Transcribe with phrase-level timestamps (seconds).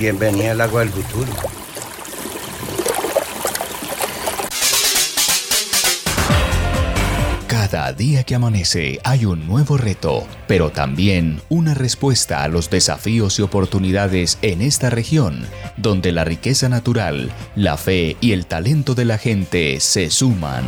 [0.00, 1.30] Bienvenida al agua del futuro.
[7.46, 13.38] Cada día que amanece hay un nuevo reto, pero también una respuesta a los desafíos
[13.38, 19.04] y oportunidades en esta región, donde la riqueza natural, la fe y el talento de
[19.04, 20.64] la gente se suman.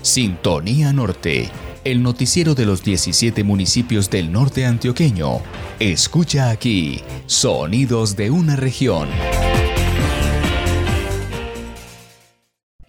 [0.00, 1.50] Sintonía Norte,
[1.84, 5.40] el noticiero de los 17 municipios del norte antioqueño.
[5.78, 9.08] Escucha aquí, sonidos de una región.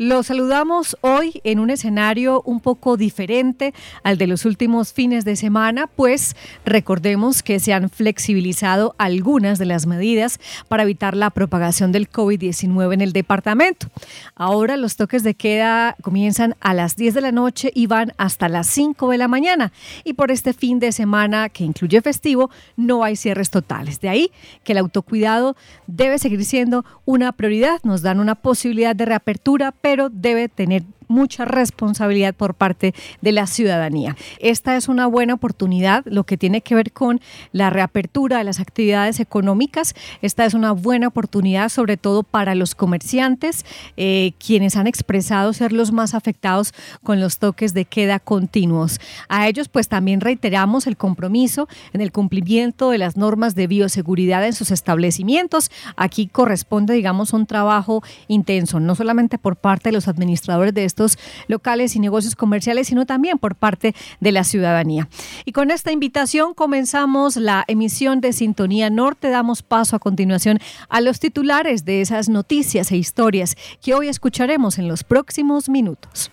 [0.01, 5.35] Los saludamos hoy en un escenario un poco diferente al de los últimos fines de
[5.35, 11.91] semana, pues recordemos que se han flexibilizado algunas de las medidas para evitar la propagación
[11.91, 13.89] del COVID-19 en el departamento.
[14.33, 18.49] Ahora los toques de queda comienzan a las 10 de la noche y van hasta
[18.49, 19.71] las 5 de la mañana.
[20.03, 24.01] Y por este fin de semana, que incluye festivo, no hay cierres totales.
[24.01, 24.31] De ahí
[24.63, 25.55] que el autocuidado
[25.85, 27.79] debe seguir siendo una prioridad.
[27.83, 33.45] Nos dan una posibilidad de reapertura, pero debe tener mucha responsabilidad por parte de la
[33.45, 34.15] ciudadanía.
[34.39, 38.59] Esta es una buena oportunidad, lo que tiene que ver con la reapertura de las
[38.59, 39.93] actividades económicas.
[40.21, 43.65] Esta es una buena oportunidad, sobre todo para los comerciantes,
[43.97, 46.73] eh, quienes han expresado ser los más afectados
[47.03, 48.99] con los toques de queda continuos.
[49.27, 54.45] A ellos, pues también reiteramos el compromiso en el cumplimiento de las normas de bioseguridad
[54.45, 55.69] en sus establecimientos.
[55.95, 61.00] Aquí corresponde, digamos, un trabajo intenso, no solamente por parte de los administradores de estos
[61.47, 65.07] locales y negocios comerciales, sino también por parte de la ciudadanía.
[65.45, 69.29] Y con esta invitación comenzamos la emisión de Sintonía Norte.
[69.29, 74.77] Damos paso a continuación a los titulares de esas noticias e historias que hoy escucharemos
[74.77, 76.31] en los próximos minutos.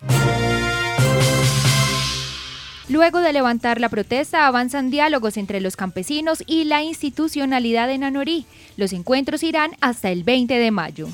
[2.88, 8.46] Luego de levantar la protesta, avanzan diálogos entre los campesinos y la institucionalidad en Anorí.
[8.78, 11.08] Los encuentros irán hasta el 20 de mayo.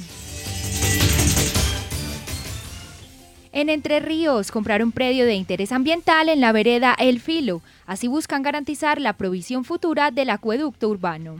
[3.54, 7.62] En Entre Ríos compraron predio de interés ambiental en la vereda El Filo.
[7.86, 11.36] Así buscan garantizar la provisión futura del acueducto urbano.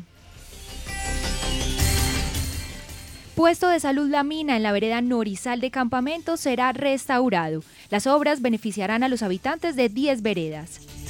[3.35, 7.65] Puesto de salud La Mina en la vereda Norizal de Campamento será restaurado.
[7.91, 11.04] Las obras beneficiarán a los habitantes de 10 veredas.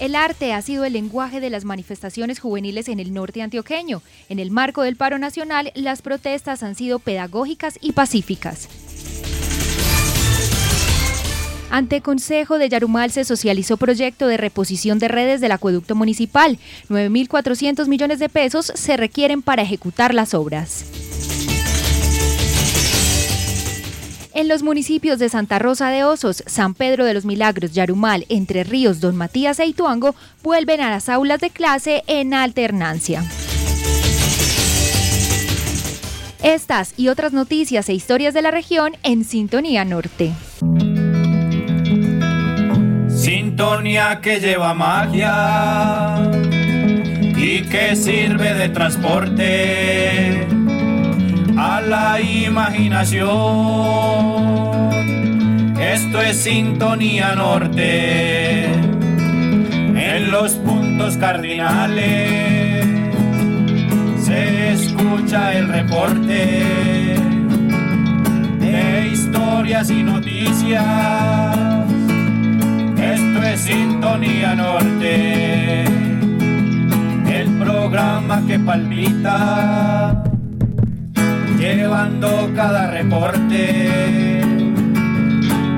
[0.00, 4.00] El arte ha sido el lenguaje de las manifestaciones juveniles en el norte antioqueño.
[4.30, 8.68] En el marco del paro nacional, las protestas han sido pedagógicas y pacíficas.
[11.70, 16.58] Ante Consejo de Yarumal se socializó proyecto de reposición de redes del acueducto municipal.
[16.88, 21.09] 9.400 millones de pesos se requieren para ejecutar las obras.
[24.32, 28.62] En los municipios de Santa Rosa de Osos, San Pedro de los Milagros, Yarumal, Entre
[28.62, 33.24] Ríos, Don Matías e Ituango vuelven a las aulas de clase en alternancia.
[36.44, 40.32] Estas y otras noticias e historias de la región en Sintonía Norte.
[43.08, 46.30] Sintonía que lleva magia
[47.36, 50.59] y que sirve de transporte
[51.82, 53.28] la imaginación.
[55.78, 62.86] Esto es sintonía norte en los puntos cardinales.
[64.22, 66.74] Se escucha el reporte
[68.58, 71.56] de historias y noticias.
[72.98, 75.84] Esto es sintonía norte,
[77.26, 80.29] el programa que palpita
[81.60, 84.40] llevando cada reporte.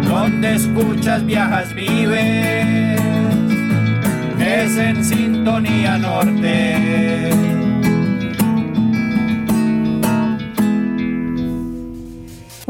[0.09, 3.00] Donde escuchas, viajas, vives,
[4.38, 7.51] es en sintonía norte.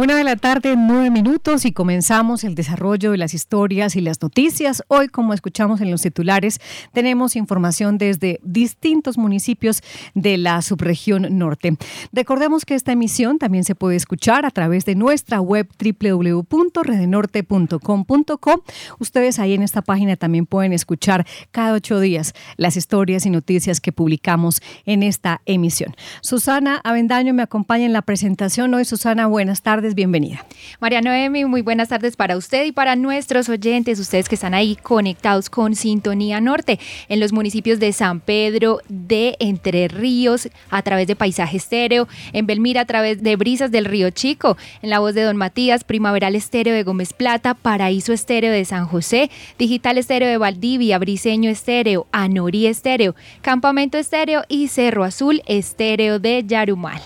[0.03, 4.21] Una de la tarde, nueve minutos y comenzamos el desarrollo de las historias y las
[4.21, 4.83] noticias.
[4.89, 6.61] Hoy, como escuchamos en los titulares,
[6.93, 9.81] tenemos información desde distintos municipios
[10.15, 11.77] de la subregión norte.
[12.13, 18.65] Recordemos que esta emisión también se puede escuchar a través de nuestra web www.redenorte.com.co.
[18.99, 23.81] Ustedes ahí en esta página también pueden escuchar cada ocho días las historias y noticias
[23.81, 25.95] que publicamos en esta emisión.
[26.23, 28.85] Susana Avendaño me acompaña en la presentación hoy.
[28.85, 30.45] Susana, buenas tardes bienvenida.
[30.81, 34.77] María Noemi, muy buenas tardes para usted y para nuestros oyentes, ustedes que están ahí
[34.77, 36.79] conectados con Sintonía Norte
[37.09, 42.47] en los municipios de San Pedro, de Entre Ríos, a través de Paisaje Estéreo, en
[42.47, 46.35] Belmira a través de Brisas del Río Chico, en la voz de Don Matías, Primaveral
[46.35, 52.07] Estéreo de Gómez Plata, Paraíso Estéreo de San José, Digital Estéreo de Valdivia, Briseño Estéreo,
[52.13, 57.03] Anorí Estéreo, Campamento Estéreo y Cerro Azul Estéreo de Yarumal.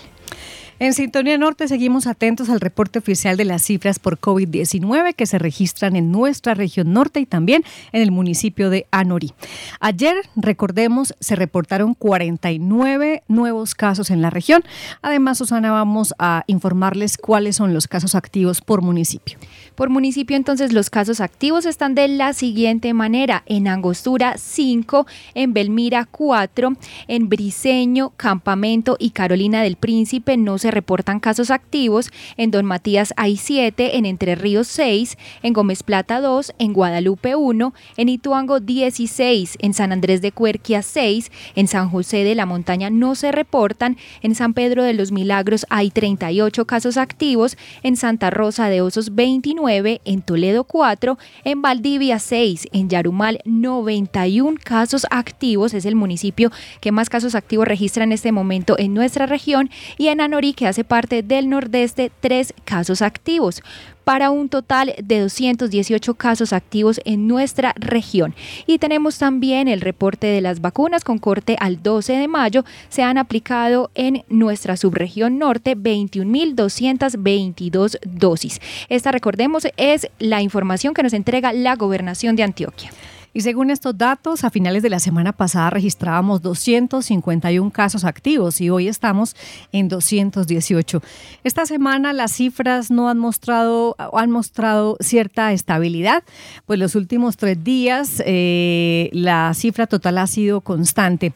[0.79, 5.39] En Sintonía Norte seguimos atentos al reporte oficial de las cifras por COVID-19 que se
[5.39, 7.63] registran en nuestra región norte y también
[7.93, 9.33] en el municipio de Anorí.
[9.79, 14.63] Ayer, recordemos, se reportaron 49 nuevos casos en la región.
[15.01, 19.39] Además, Susana, vamos a informarles cuáles son los casos activos por municipio.
[19.77, 23.43] Por municipio, entonces, los casos activos están de la siguiente manera.
[23.45, 26.73] En Angostura, 5, en Belmira, 4,
[27.07, 32.09] en Briseño, Campamento y Carolina del Príncipe no se reportan casos activos.
[32.37, 37.35] En Don Matías hay 7, en Entre Ríos 6, en Gómez Plata 2, en Guadalupe
[37.35, 42.47] 1, en Ituango 16, en San Andrés de Cuerquia 6, en San José de la
[42.47, 47.95] Montaña no se reportan, en San Pedro de los Milagros hay 38 casos activos, en
[47.95, 55.05] Santa Rosa de Osos 29, en Toledo 4, en Valdivia 6, en Yarumal 91 casos
[55.09, 59.69] activos, es el municipio que más casos activos registra en este momento en nuestra región,
[59.97, 63.61] y en Anorí, que hace parte del nordeste, 3 casos activos
[64.07, 68.33] para un total de 218 casos activos en nuestra región.
[68.65, 72.63] Y tenemos también el reporte de las vacunas con corte al 12 de mayo.
[72.87, 78.61] Se han aplicado en nuestra subregión norte 21.222 dosis.
[78.87, 82.91] Esta, recordemos, es la información que nos entrega la gobernación de Antioquia.
[83.37, 88.71] Y según estos datos, a finales de la semana pasada registrábamos 251 casos activos y
[88.71, 89.35] hoy estamos
[89.71, 91.03] en 218.
[91.43, 96.23] Esta semana las cifras no han mostrado, han mostrado cierta estabilidad,
[96.65, 101.33] pues los últimos tres días eh, la cifra total ha sido constante.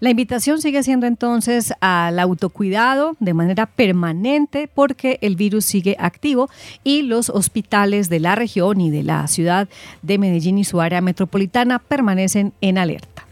[0.00, 6.48] La invitación sigue siendo entonces al autocuidado de manera permanente porque el virus sigue activo
[6.82, 9.68] y los hospitales de la región y de la ciudad
[10.00, 11.41] de Medellín y su área metropolitana
[11.78, 13.26] permanecen en alerta.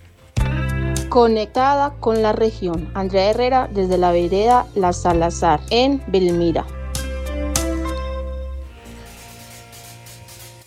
[1.09, 6.65] Conectada con la región, Andrea Herrera desde la vereda La Salazar en Belmira.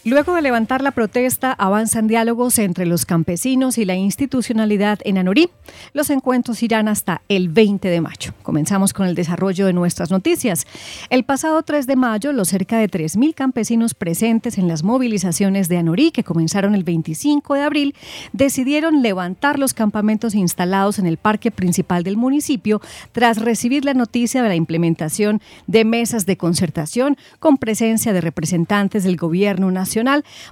[0.05, 5.49] Luego de levantar la protesta, avanzan diálogos entre los campesinos y la institucionalidad en Anorí.
[5.93, 8.33] Los encuentros irán hasta el 20 de mayo.
[8.43, 10.67] Comenzamos con el desarrollo de nuestras noticias.
[11.09, 15.77] El pasado 3 de mayo, los cerca de 3.000 campesinos presentes en las movilizaciones de
[15.77, 17.95] Anorí, que comenzaron el 25 de abril,
[18.33, 22.81] decidieron levantar los campamentos instalados en el parque principal del municipio
[23.13, 29.05] tras recibir la noticia de la implementación de mesas de concertación con presencia de representantes
[29.05, 29.92] del gobierno nacional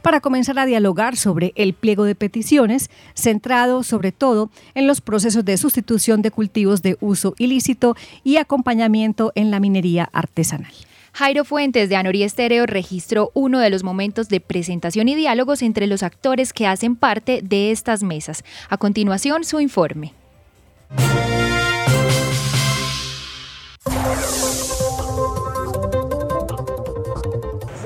[0.02, 5.46] para comenzar a dialogar sobre el pliego de peticiones, centrado sobre todo en los procesos
[5.46, 10.74] de sustitución de cultivos de uso ilícito y acompañamiento en la minería artesanal.
[11.14, 15.88] Jairo Fuentes de Anorí Estéreo registró uno de los momentos de presentación y diálogos entre
[15.88, 18.44] los actores que hacen parte de estas mesas.
[18.70, 20.14] A continuación, su informe.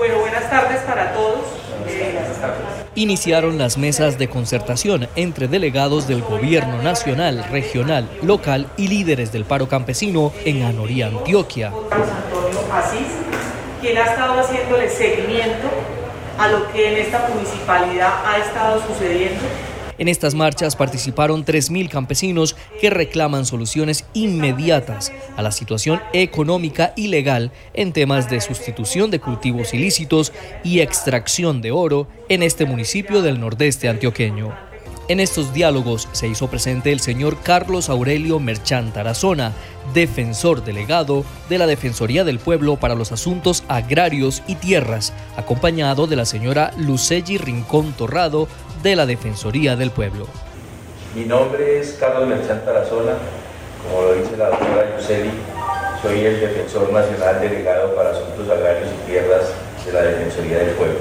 [0.05, 1.39] Bueno, buenas tardes para todos.
[2.93, 9.45] Iniciaron las mesas de concertación entre delegados del gobierno nacional, regional, local y líderes del
[9.45, 11.69] paro campesino en Anorí, Antioquia.
[11.69, 13.07] Antonio Asís,
[13.81, 15.69] quien ha estado haciéndole seguimiento
[16.37, 19.41] a lo que en esta municipalidad ha estado sucediendo
[19.97, 27.07] en estas marchas participaron 3.000 campesinos que reclaman soluciones inmediatas a la situación económica y
[27.07, 30.33] legal en temas de sustitución de cultivos ilícitos
[30.63, 34.53] y extracción de oro en este municipio del nordeste antioqueño.
[35.07, 39.53] En estos diálogos se hizo presente el señor Carlos Aurelio Merchán Tarazona,
[39.93, 46.15] defensor delegado de la Defensoría del Pueblo para los Asuntos Agrarios y Tierras, acompañado de
[46.15, 48.47] la señora Lucegi Rincón Torrado,
[48.85, 50.27] de la Defensoría del Pueblo.
[51.15, 53.13] Mi nombre es Carlos Merchán Tarazona,
[53.81, 55.31] como lo dice la doctora Yuseli,
[56.03, 59.45] soy el Defensor Nacional Delegado para Asuntos Agrarios y Tierras
[59.83, 60.99] de la Defensoría del Pueblo.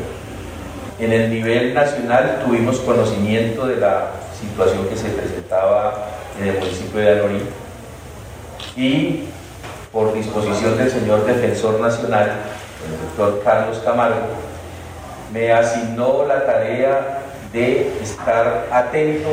[0.98, 6.06] En el nivel nacional tuvimos conocimiento de la situación que se presentaba
[6.40, 7.42] en el municipio de Anorí
[8.76, 9.24] y
[9.92, 12.32] por disposición del señor Defensor Nacional,
[12.86, 14.28] el doctor Carlos Camargo,
[15.30, 17.24] me asignó la tarea
[17.54, 19.28] de estar atento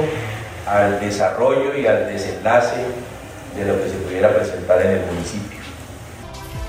[0.68, 2.86] al desarrollo y al desenlace
[3.58, 5.60] de lo que se pudiera presentar en el municipio.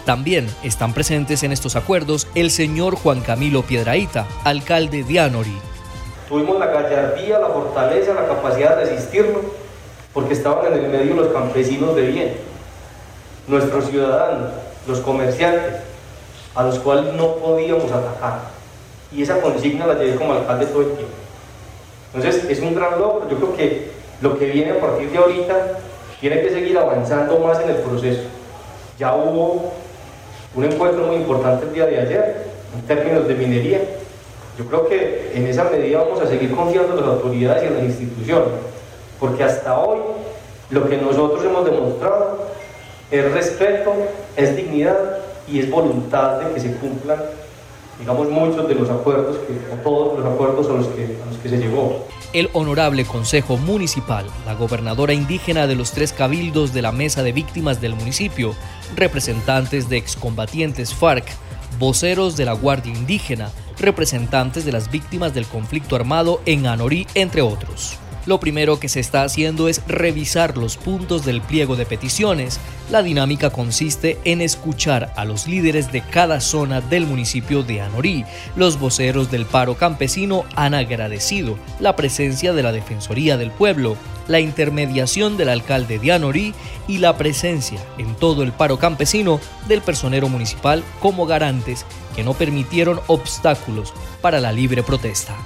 [0.06, 5.56] También están presentes en estos acuerdos el señor Juan Camilo Piedraíta, alcalde de Anori.
[6.26, 9.42] Tuvimos la gallardía, la fortaleza, la capacidad de resistirnos,
[10.14, 12.37] porque estaban en el medio los campesinos de bien,
[13.47, 14.50] nuestros ciudadanos,
[14.88, 15.76] los comerciantes,
[16.54, 18.40] a los cuales no podíamos atacar.
[19.12, 21.22] Y esa consigna la llevé como alcalde todo el tiempo.
[22.14, 23.28] Entonces es un gran logro.
[23.28, 23.90] Yo creo que
[24.21, 25.78] lo que viene a partir de ahorita
[26.21, 28.23] tiene que seguir avanzando más en el proceso.
[28.99, 29.73] Ya hubo
[30.54, 33.81] un encuentro muy importante el día de ayer en términos de minería.
[34.59, 37.75] Yo creo que en esa medida vamos a seguir confiando en las autoridades y en
[37.75, 38.49] las instituciones,
[39.19, 39.99] porque hasta hoy
[40.71, 42.49] lo que nosotros hemos demostrado
[43.11, 43.92] es respeto,
[44.37, 44.97] es dignidad
[45.49, 47.19] y es voluntad de que se cumplan,
[47.99, 51.38] digamos, muchos de los acuerdos, que, o todos los acuerdos a los que, a los
[51.38, 52.06] que se llegó.
[52.32, 57.32] El Honorable Consejo Municipal, la gobernadora indígena de los tres cabildos de la Mesa de
[57.32, 58.54] Víctimas del municipio,
[58.96, 61.26] representantes de excombatientes FARC,
[61.78, 67.42] voceros de la Guardia Indígena, representantes de las víctimas del conflicto armado en Anorí, entre
[67.42, 67.99] otros.
[68.25, 72.61] Lo primero que se está haciendo es revisar los puntos del pliego de peticiones.
[72.91, 78.25] La dinámica consiste en escuchar a los líderes de cada zona del municipio de Anorí.
[78.55, 83.97] Los voceros del paro campesino han agradecido la presencia de la Defensoría del Pueblo,
[84.29, 86.55] la intermediación del alcalde de Anorí
[86.87, 92.35] y la presencia en todo el paro campesino del personero municipal como garantes que no
[92.35, 95.37] permitieron obstáculos para la libre protesta.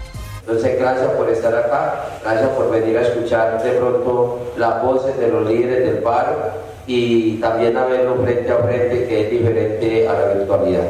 [0.47, 5.27] Entonces, gracias por estar acá, gracias por venir a escuchar de pronto las voces de
[5.27, 6.37] los líderes del paro
[6.87, 10.85] y también a verlo frente a frente, que es diferente a la virtualidad.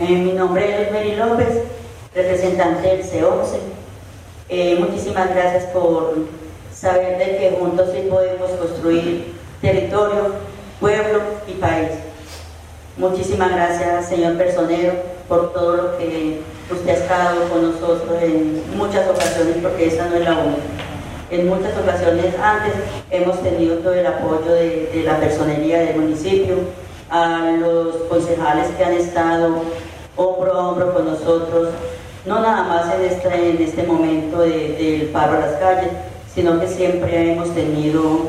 [0.00, 1.62] Eh, mi nombre es Mary López,
[2.12, 3.58] representante del C11.
[4.48, 6.16] Eh, muchísimas gracias por
[6.74, 10.32] saber de que juntos sí podemos construir territorio,
[10.80, 11.90] pueblo y país.
[12.96, 14.94] Muchísimas gracias, señor personero,
[15.28, 16.40] por todo lo que
[16.70, 20.62] usted ha estado con nosotros en muchas ocasiones, porque esa no es la única.
[21.30, 22.72] En muchas ocasiones antes
[23.10, 26.56] hemos tenido todo el apoyo de, la personería del municipio,
[27.10, 29.62] a los concejales que han estado
[30.16, 31.70] hombro a hombro con nosotros,
[32.24, 35.90] no nada más en este, en este momento del paro a las calles,
[36.34, 38.22] sino que siempre hemos tenido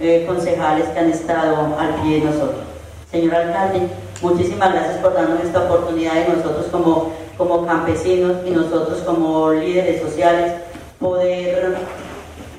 [0.00, 2.64] eh, concejales que han estado al pie de nosotros.
[3.10, 3.88] Señor alcalde,
[4.20, 10.02] muchísimas gracias por darnos esta oportunidad de nosotros como como campesinos y nosotros como líderes
[10.02, 10.52] sociales
[10.98, 11.76] poder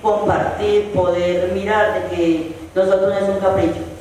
[0.01, 3.93] compartir, poder mirar de que nosotros no es un capricho.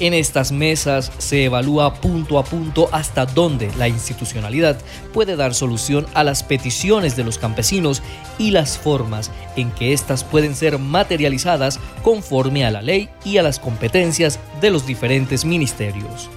[0.00, 4.76] En estas mesas se evalúa punto a punto hasta dónde la institucionalidad
[5.12, 8.02] puede dar solución a las peticiones de los campesinos
[8.36, 13.44] y las formas en que éstas pueden ser materializadas conforme a la ley y a
[13.44, 16.28] las competencias de los diferentes ministerios.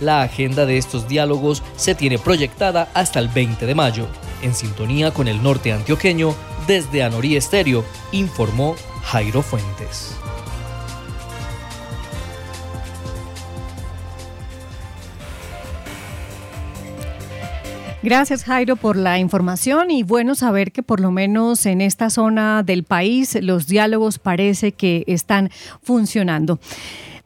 [0.00, 4.06] La agenda de estos diálogos se tiene proyectada hasta el 20 de mayo,
[4.42, 6.34] en sintonía con el norte antioqueño,
[6.66, 10.18] desde Anorí Estéreo, informó Jairo Fuentes.
[18.00, 22.62] Gracias Jairo por la información y bueno saber que por lo menos en esta zona
[22.62, 25.50] del país los diálogos parece que están
[25.82, 26.60] funcionando.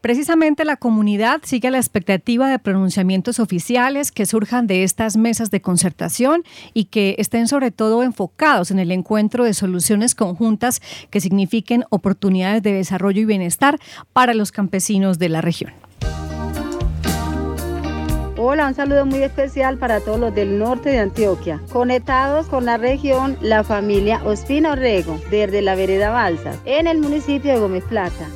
[0.02, 5.62] Precisamente la comunidad sigue la expectativa de pronunciamientos oficiales que surjan de estas mesas de
[5.62, 6.42] concertación
[6.74, 12.64] y que estén sobre todo enfocados en el encuentro de soluciones conjuntas que signifiquen oportunidades
[12.64, 13.78] de desarrollo y bienestar
[14.12, 15.72] para los campesinos de la región.
[18.36, 21.60] Hola, un saludo muy especial para todos los del norte de Antioquia.
[21.72, 27.52] Conectados con la región, la familia Ospina Orrego, desde la vereda Balsas, en el municipio
[27.52, 28.26] de Gómez Plata.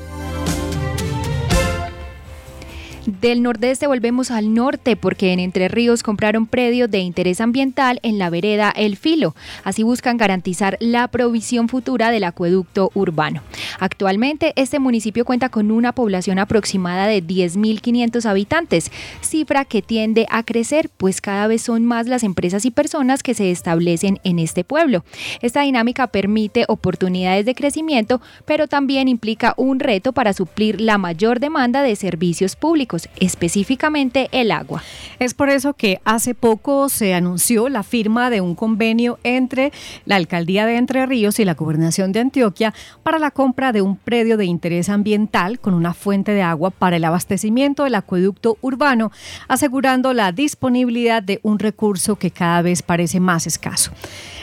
[3.07, 8.19] Del nordeste volvemos al norte porque en Entre Ríos compraron predio de interés ambiental en
[8.19, 9.37] la vereda El Filo.
[9.63, 13.43] Así buscan garantizar la provisión futura del acueducto urbano.
[13.79, 20.43] Actualmente este municipio cuenta con una población aproximada de 10.500 habitantes, cifra que tiende a
[20.43, 24.65] crecer pues cada vez son más las empresas y personas que se establecen en este
[24.65, 25.05] pueblo.
[25.43, 31.39] Esta dinámica permite oportunidades de crecimiento, pero también implica un reto para suplir la mayor
[31.39, 34.83] demanda de servicios públicos específicamente el agua.
[35.19, 39.73] Es por eso que hace poco se anunció la firma de un convenio entre
[40.05, 43.97] la Alcaldía de Entre Ríos y la Gobernación de Antioquia para la compra de un
[43.97, 49.12] predio de interés ambiental con una fuente de agua para el abastecimiento del acueducto urbano,
[49.49, 53.93] asegurando la disponibilidad de un recurso que cada vez parece más escaso.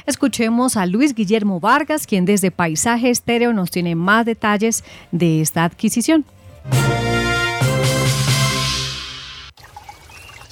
[0.06, 5.64] Escuchemos a Luis Guillermo Vargas, quien desde Paisaje Estéreo nos tiene más detalles de esta
[5.64, 6.26] adquisición.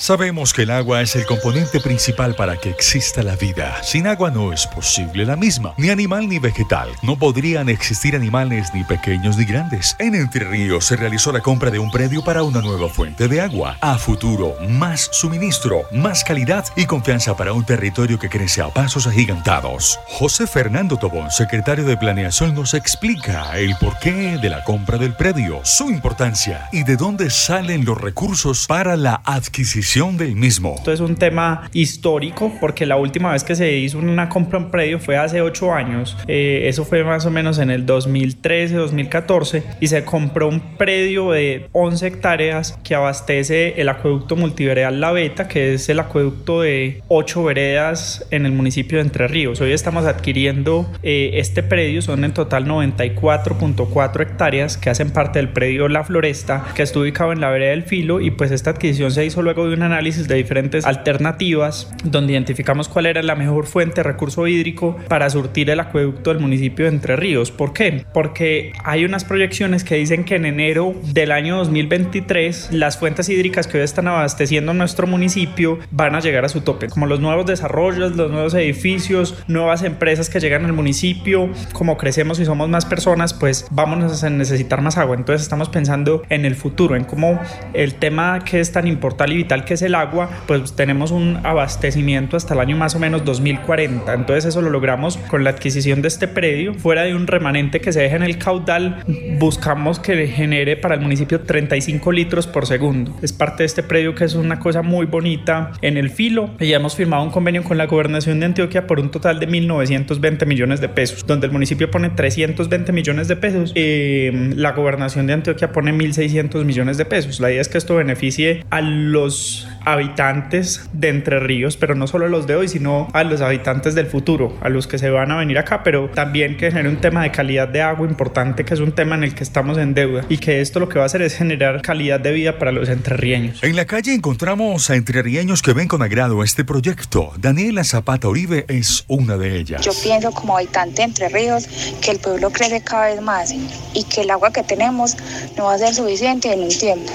[0.02, 3.84] Sabemos que el agua es el componente principal para que exista la vida.
[3.84, 5.76] Sin agua no es posible la misma.
[5.78, 6.90] Ni animal ni vegetal.
[7.04, 9.96] No podrían existir animales ni pequeños ni grandes.
[10.00, 13.42] En Entre Ríos se realizó la compra de un predio para una nueva fuente de
[13.42, 13.78] agua.
[13.80, 19.06] A futuro, más suministro, más calidad y confianza para un territorio que crece a pasos
[19.06, 20.00] agigantados.
[20.08, 25.62] José Fernando Tobón, secretario de Planeación, nos explica el porqué de la compra del predio,
[25.64, 30.76] su importancia y de dónde salen los recursos para la adquisición del mismo.
[30.78, 34.72] Esto es un tema histórico porque la última vez que se hizo una compra en
[34.72, 36.18] predio fue hace ocho años.
[36.30, 41.68] Eh, eso fue más o menos en el 2013-2014 y se compró un predio de
[41.74, 47.44] 11 hectáreas que abastece el acueducto multiveredal La Beta, que es el acueducto de 8
[47.44, 49.60] veredas en el municipio de Entre Ríos.
[49.60, 55.50] Hoy estamos adquiriendo eh, este predio, son en total 94.4 hectáreas que hacen parte del
[55.50, 59.12] predio La Floresta, que está ubicado en la vereda del Filo y pues esta adquisición
[59.12, 63.66] se hizo luego de un análisis de diferentes alternativas donde identificamos cuál era la mejor
[63.66, 67.52] fuente de recurso hídrico para surtir el acueducto del municipio de Entre Ríos.
[67.52, 68.06] ¿Por qué?
[68.14, 73.68] Porque hay unas proyecciones que dicen que en enero del año 2023 las fuentes hídricas
[73.68, 76.88] que hoy están abasteciendo nuestro municipio van a llegar a su tope.
[76.88, 82.40] Como los nuevos desarrollos, los nuevos edificios, nuevas empresas que llegan al municipio, como crecemos
[82.40, 85.16] y somos más personas, pues vamos a necesitar más agua.
[85.16, 87.40] Entonces estamos pensando en el futuro, en cómo
[87.74, 91.40] el tema que es tan importante y vital que es el agua, pues tenemos un
[91.44, 94.14] abastecimiento hasta el año más o menos 2040.
[94.14, 96.74] Entonces eso lo logramos con la adquisición de este predio.
[96.74, 99.04] Fuera de un remanente que se deja en el caudal,
[99.40, 103.16] buscamos que genere para el municipio 35 litros por segundo.
[103.22, 106.50] Es parte de este predio que es una cosa muy bonita en el filo.
[106.60, 110.46] Y hemos firmado un convenio con la gobernación de Antioquia por un total de 1.920
[110.46, 113.72] millones de pesos, donde el municipio pone 320 millones de pesos.
[113.76, 117.40] Eh, la gobernación de Antioquia pone 1.600 millones de pesos.
[117.40, 122.28] La idea es que esto beneficie a los habitantes de Entre Ríos, pero no solo
[122.28, 125.38] los de hoy, sino a los habitantes del futuro, a los que se van a
[125.38, 128.80] venir acá, pero también que genere un tema de calidad de agua importante, que es
[128.80, 131.06] un tema en el que estamos en deuda y que esto lo que va a
[131.08, 133.64] hacer es generar calidad de vida para los entrerrieños.
[133.64, 137.32] En la calle encontramos a entrerrieños que ven con agrado este proyecto.
[137.38, 139.82] Daniela Zapata Uribe es una de ellas.
[139.82, 141.68] Yo pienso como habitante de Entre Ríos
[142.02, 143.54] que el pueblo crece cada vez más
[143.94, 145.16] y que el agua que tenemos
[145.58, 147.12] no va a ser suficiente en un tiempo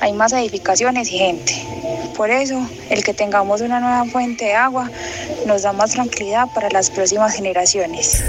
[0.00, 1.54] hay más edificaciones y gente.
[2.16, 4.90] Por eso, el que tengamos una nueva fuente de agua
[5.46, 8.22] nos da más tranquilidad para las próximas generaciones.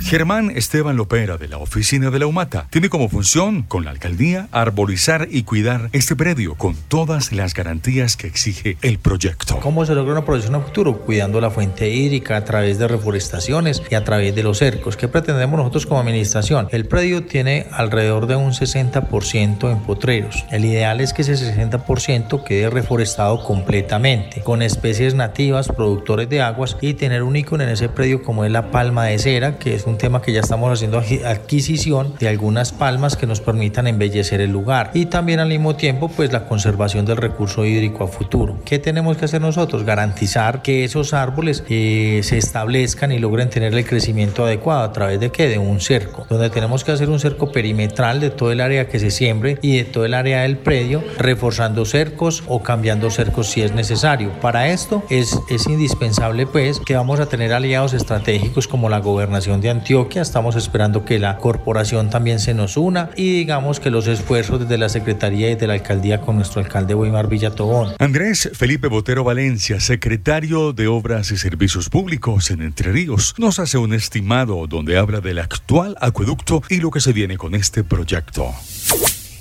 [0.00, 4.48] Germán Esteban Lopera de la oficina de la UMATA tiene como función con la alcaldía
[4.50, 9.60] arborizar y cuidar este predio con todas las garantías que exige el proyecto.
[9.60, 10.98] ¿Cómo se logra una producción a futuro?
[11.00, 14.96] Cuidando la fuente hídrica a través de reforestaciones y a través de los cercos.
[14.96, 16.68] ¿Qué pretendemos nosotros como administración?
[16.70, 20.44] El predio tiene alrededor de un 60% en potreros.
[20.50, 26.76] El ideal es que ese 60% quede reforestado completamente con especies nativas, productores de aguas
[26.80, 29.86] y tener un icono en ese predio como es la palma de cera, que es
[29.86, 34.50] un tema que ya estamos haciendo adquisición de algunas palmas que nos permitan embellecer el
[34.50, 38.58] lugar y también al mismo tiempo pues la conservación del recurso hídrico a futuro.
[38.64, 39.84] ¿Qué tenemos que hacer nosotros?
[39.84, 45.20] Garantizar que esos árboles eh, se establezcan y logren tener el crecimiento adecuado a través
[45.20, 45.48] de qué?
[45.48, 48.98] De un cerco, donde tenemos que hacer un cerco perimetral de todo el área que
[48.98, 53.62] se siembre y de todo el área del predio, reforzando cercos o cambiando cercos si
[53.62, 54.30] es necesario.
[54.40, 59.60] Para esto es, es indispensable pues que vamos a tener aliados estratégicos como la gobernación
[59.60, 60.20] de Antioquia Antioquia.
[60.20, 64.76] Estamos esperando que la corporación también se nos una y digamos que los esfuerzos desde
[64.76, 67.94] la Secretaría y de la Alcaldía con nuestro alcalde Weimar Villatobón.
[67.98, 73.78] Andrés Felipe Botero Valencia, secretario de Obras y Servicios Públicos en Entre Ríos, nos hace
[73.78, 78.52] un estimado donde habla del actual acueducto y lo que se viene con este proyecto.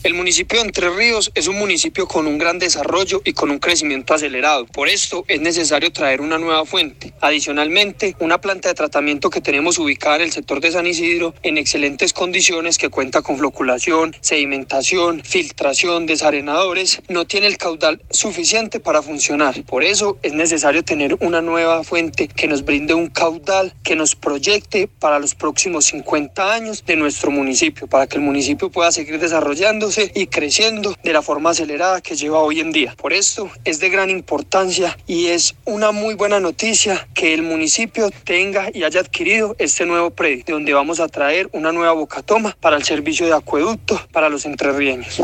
[0.02, 3.60] El municipio de Entre Ríos es un municipio con un gran desarrollo y con un
[3.60, 4.66] crecimiento acelerado.
[4.66, 7.14] Por esto es necesario traer una nueva fuente.
[7.20, 11.58] Adicionalmente, una planta de tratamiento que tenemos ubicada en el sector de San Isidro en
[11.58, 19.02] excelentes condiciones que cuenta con floculación, sedimentación, filtración, desarenadores, no tiene el caudal suficiente para
[19.02, 19.62] funcionar.
[19.66, 24.16] Por eso es necesario tener una nueva fuente que nos brinde un caudal que nos
[24.16, 29.20] proyecte para los próximos 50 años de nuestro municipio, para que el municipio pueda seguir
[29.20, 32.96] desarrollando y creciendo de la forma acelerada que lleva hoy en día.
[32.96, 38.12] Por esto es de gran importancia y es una muy buena noticia que el municipio
[38.24, 42.78] tenga y haya adquirido este nuevo predio, donde vamos a traer una nueva bocatoma para
[42.78, 45.22] el servicio de acueducto para los entrerrieños.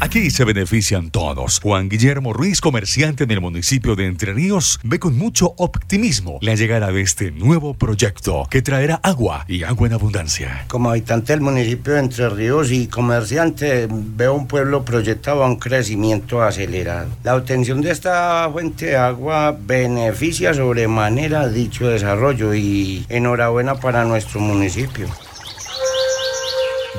[0.00, 1.58] Aquí se benefician todos.
[1.60, 6.54] Juan Guillermo Ruiz, comerciante en el municipio de Entre Ríos, ve con mucho optimismo la
[6.54, 10.66] llegada de este nuevo proyecto que traerá agua y agua en abundancia.
[10.68, 15.56] Como habitante del municipio de Entre Ríos y comerciante, veo un pueblo proyectado a un
[15.56, 17.08] crecimiento acelerado.
[17.24, 24.38] La obtención de esta fuente de agua beneficia sobremanera dicho desarrollo y enhorabuena para nuestro
[24.38, 25.08] municipio.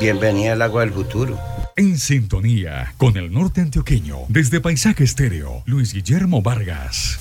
[0.01, 1.39] Bienvenida al agua del futuro.
[1.79, 7.17] En sintonía con el norte antioqueño, desde Paisaje Estéreo, Luis Guillermo Vargas.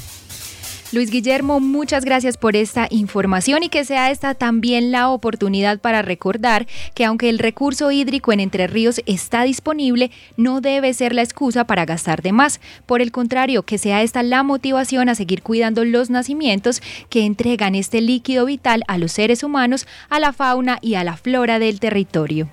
[0.91, 6.03] Luis Guillermo, muchas gracias por esta información y que sea esta también la oportunidad para
[6.03, 6.67] recordar
[6.97, 11.65] que aunque el recurso hídrico en Entre Ríos está disponible, no debe ser la excusa
[11.65, 12.61] para gastar de más.
[12.85, 17.77] Por el contrario, que sea esta la motivación a seguir cuidando los nacimientos que entregan
[17.77, 21.79] este líquido vital a los seres humanos, a la fauna y a la flora del
[21.79, 22.49] territorio.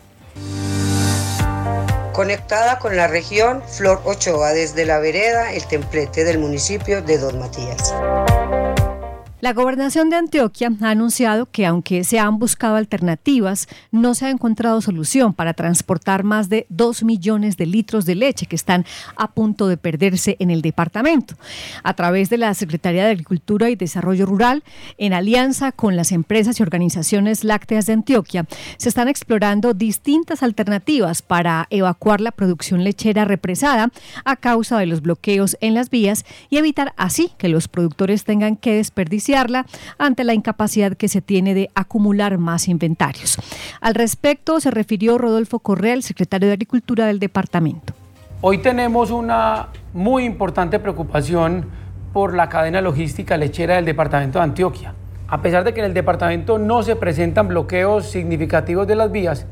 [2.15, 7.37] Conectada con la región Flor Ochoa desde la vereda El Templete del municipio de Don
[7.39, 7.93] Matías.
[9.45, 14.31] La gobernación de Antioquia ha anunciado que aunque se han buscado alternativas, no se ha
[14.31, 19.33] encontrado solución para transportar más de 2 millones de litros de leche que están a
[19.33, 21.35] punto de perderse en el departamento.
[21.83, 24.63] A través de la Secretaría de Agricultura y Desarrollo Rural,
[24.97, 31.21] en alianza con las empresas y organizaciones lácteas de Antioquia, se están explorando distintas alternativas
[31.21, 33.91] para evacuar la producción lechera represada
[34.23, 38.55] a causa de los bloqueos en las vías y evitar así que los productores tengan
[38.55, 39.34] que desperdiciar
[39.97, 43.37] ante la incapacidad que se tiene de acumular más inventarios.
[43.81, 47.93] Al respecto se refirió Rodolfo Correa, el secretario de Agricultura del departamento.
[48.41, 51.65] Hoy tenemos una muy importante preocupación
[52.13, 54.93] por la cadena logística lechera del departamento de Antioquia.
[55.27, 59.47] A pesar de que en el departamento no se presentan bloqueos significativos de las vías,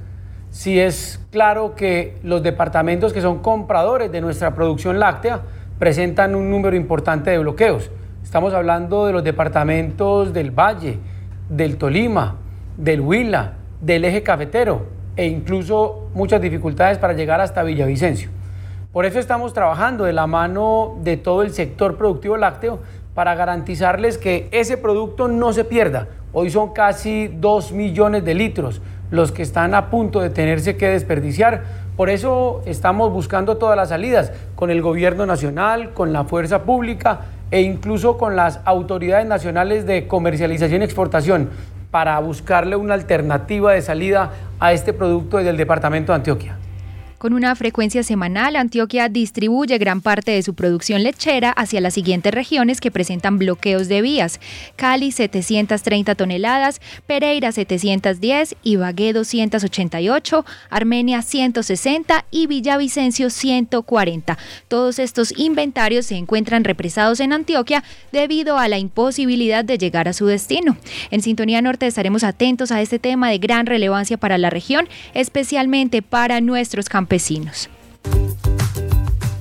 [0.49, 5.41] sí es claro que los departamentos que son compradores de nuestra producción láctea
[5.79, 7.89] presentan un número importante de bloqueos.
[8.33, 10.97] Estamos hablando de los departamentos del Valle,
[11.49, 12.37] del Tolima,
[12.77, 18.31] del Huila, del eje cafetero e incluso muchas dificultades para llegar hasta Villavicencio.
[18.91, 22.79] Por eso estamos trabajando de la mano de todo el sector productivo lácteo
[23.13, 26.07] para garantizarles que ese producto no se pierda.
[26.33, 30.87] Hoy son casi 2 millones de litros los que están a punto de tenerse que
[30.87, 31.83] desperdiciar.
[31.95, 37.19] Por eso estamos buscando todas las salidas con el gobierno nacional, con la fuerza pública
[37.51, 41.49] e incluso con las autoridades nacionales de comercialización y exportación
[41.91, 46.58] para buscarle una alternativa de salida a este producto desde el departamento de Antioquia.
[47.23, 52.33] Con una frecuencia semanal, Antioquia distribuye gran parte de su producción lechera hacia las siguientes
[52.33, 54.41] regiones que presentan bloqueos de vías.
[54.75, 64.38] Cali 730 toneladas, Pereira 710, Ibagué 288, Armenia 160 y Villavicencio 140.
[64.67, 70.13] Todos estos inventarios se encuentran represados en Antioquia debido a la imposibilidad de llegar a
[70.13, 70.75] su destino.
[71.09, 76.01] En Sintonía Norte estaremos atentos a este tema de gran relevancia para la región, especialmente
[76.01, 77.12] para nuestros campesinos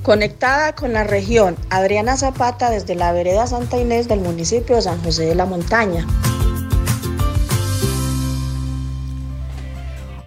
[0.03, 5.01] Conectada con la región, Adriana Zapata desde la vereda Santa Inés del municipio de San
[5.01, 6.05] José de la Montaña.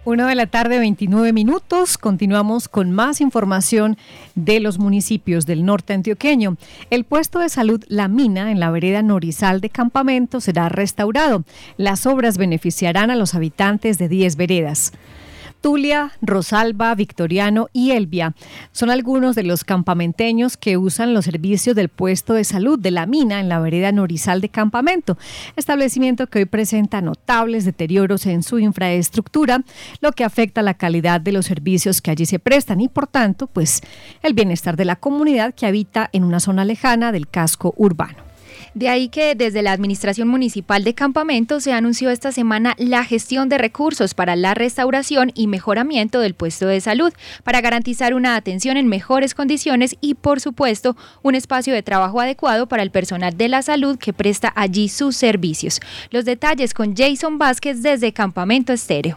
[0.06, 1.98] Una de la tarde, 29 minutos.
[1.98, 3.96] Continuamos con más información
[4.36, 6.56] de los municipios del norte antioqueño.
[6.90, 11.42] El puesto de salud La Mina en la vereda Norizal de Campamento será restaurado.
[11.76, 14.92] Las obras beneficiarán a los habitantes de 10 veredas.
[15.66, 18.36] Tulia, Rosalba, Victoriano y Elvia
[18.70, 23.06] son algunos de los campamenteños que usan los servicios del puesto de salud de la
[23.06, 25.18] mina en la vereda Norizal de Campamento,
[25.56, 29.64] establecimiento que hoy presenta notables deterioros en su infraestructura,
[30.00, 33.48] lo que afecta la calidad de los servicios que allí se prestan y por tanto,
[33.48, 33.80] pues
[34.22, 38.25] el bienestar de la comunidad que habita en una zona lejana del casco urbano.
[38.76, 43.48] De ahí que desde la Administración Municipal de Campamento se anunció esta semana la gestión
[43.48, 47.10] de recursos para la restauración y mejoramiento del puesto de salud,
[47.42, 52.66] para garantizar una atención en mejores condiciones y, por supuesto, un espacio de trabajo adecuado
[52.66, 55.80] para el personal de la salud que presta allí sus servicios.
[56.10, 59.16] Los detalles con Jason Vázquez desde Campamento Estéreo.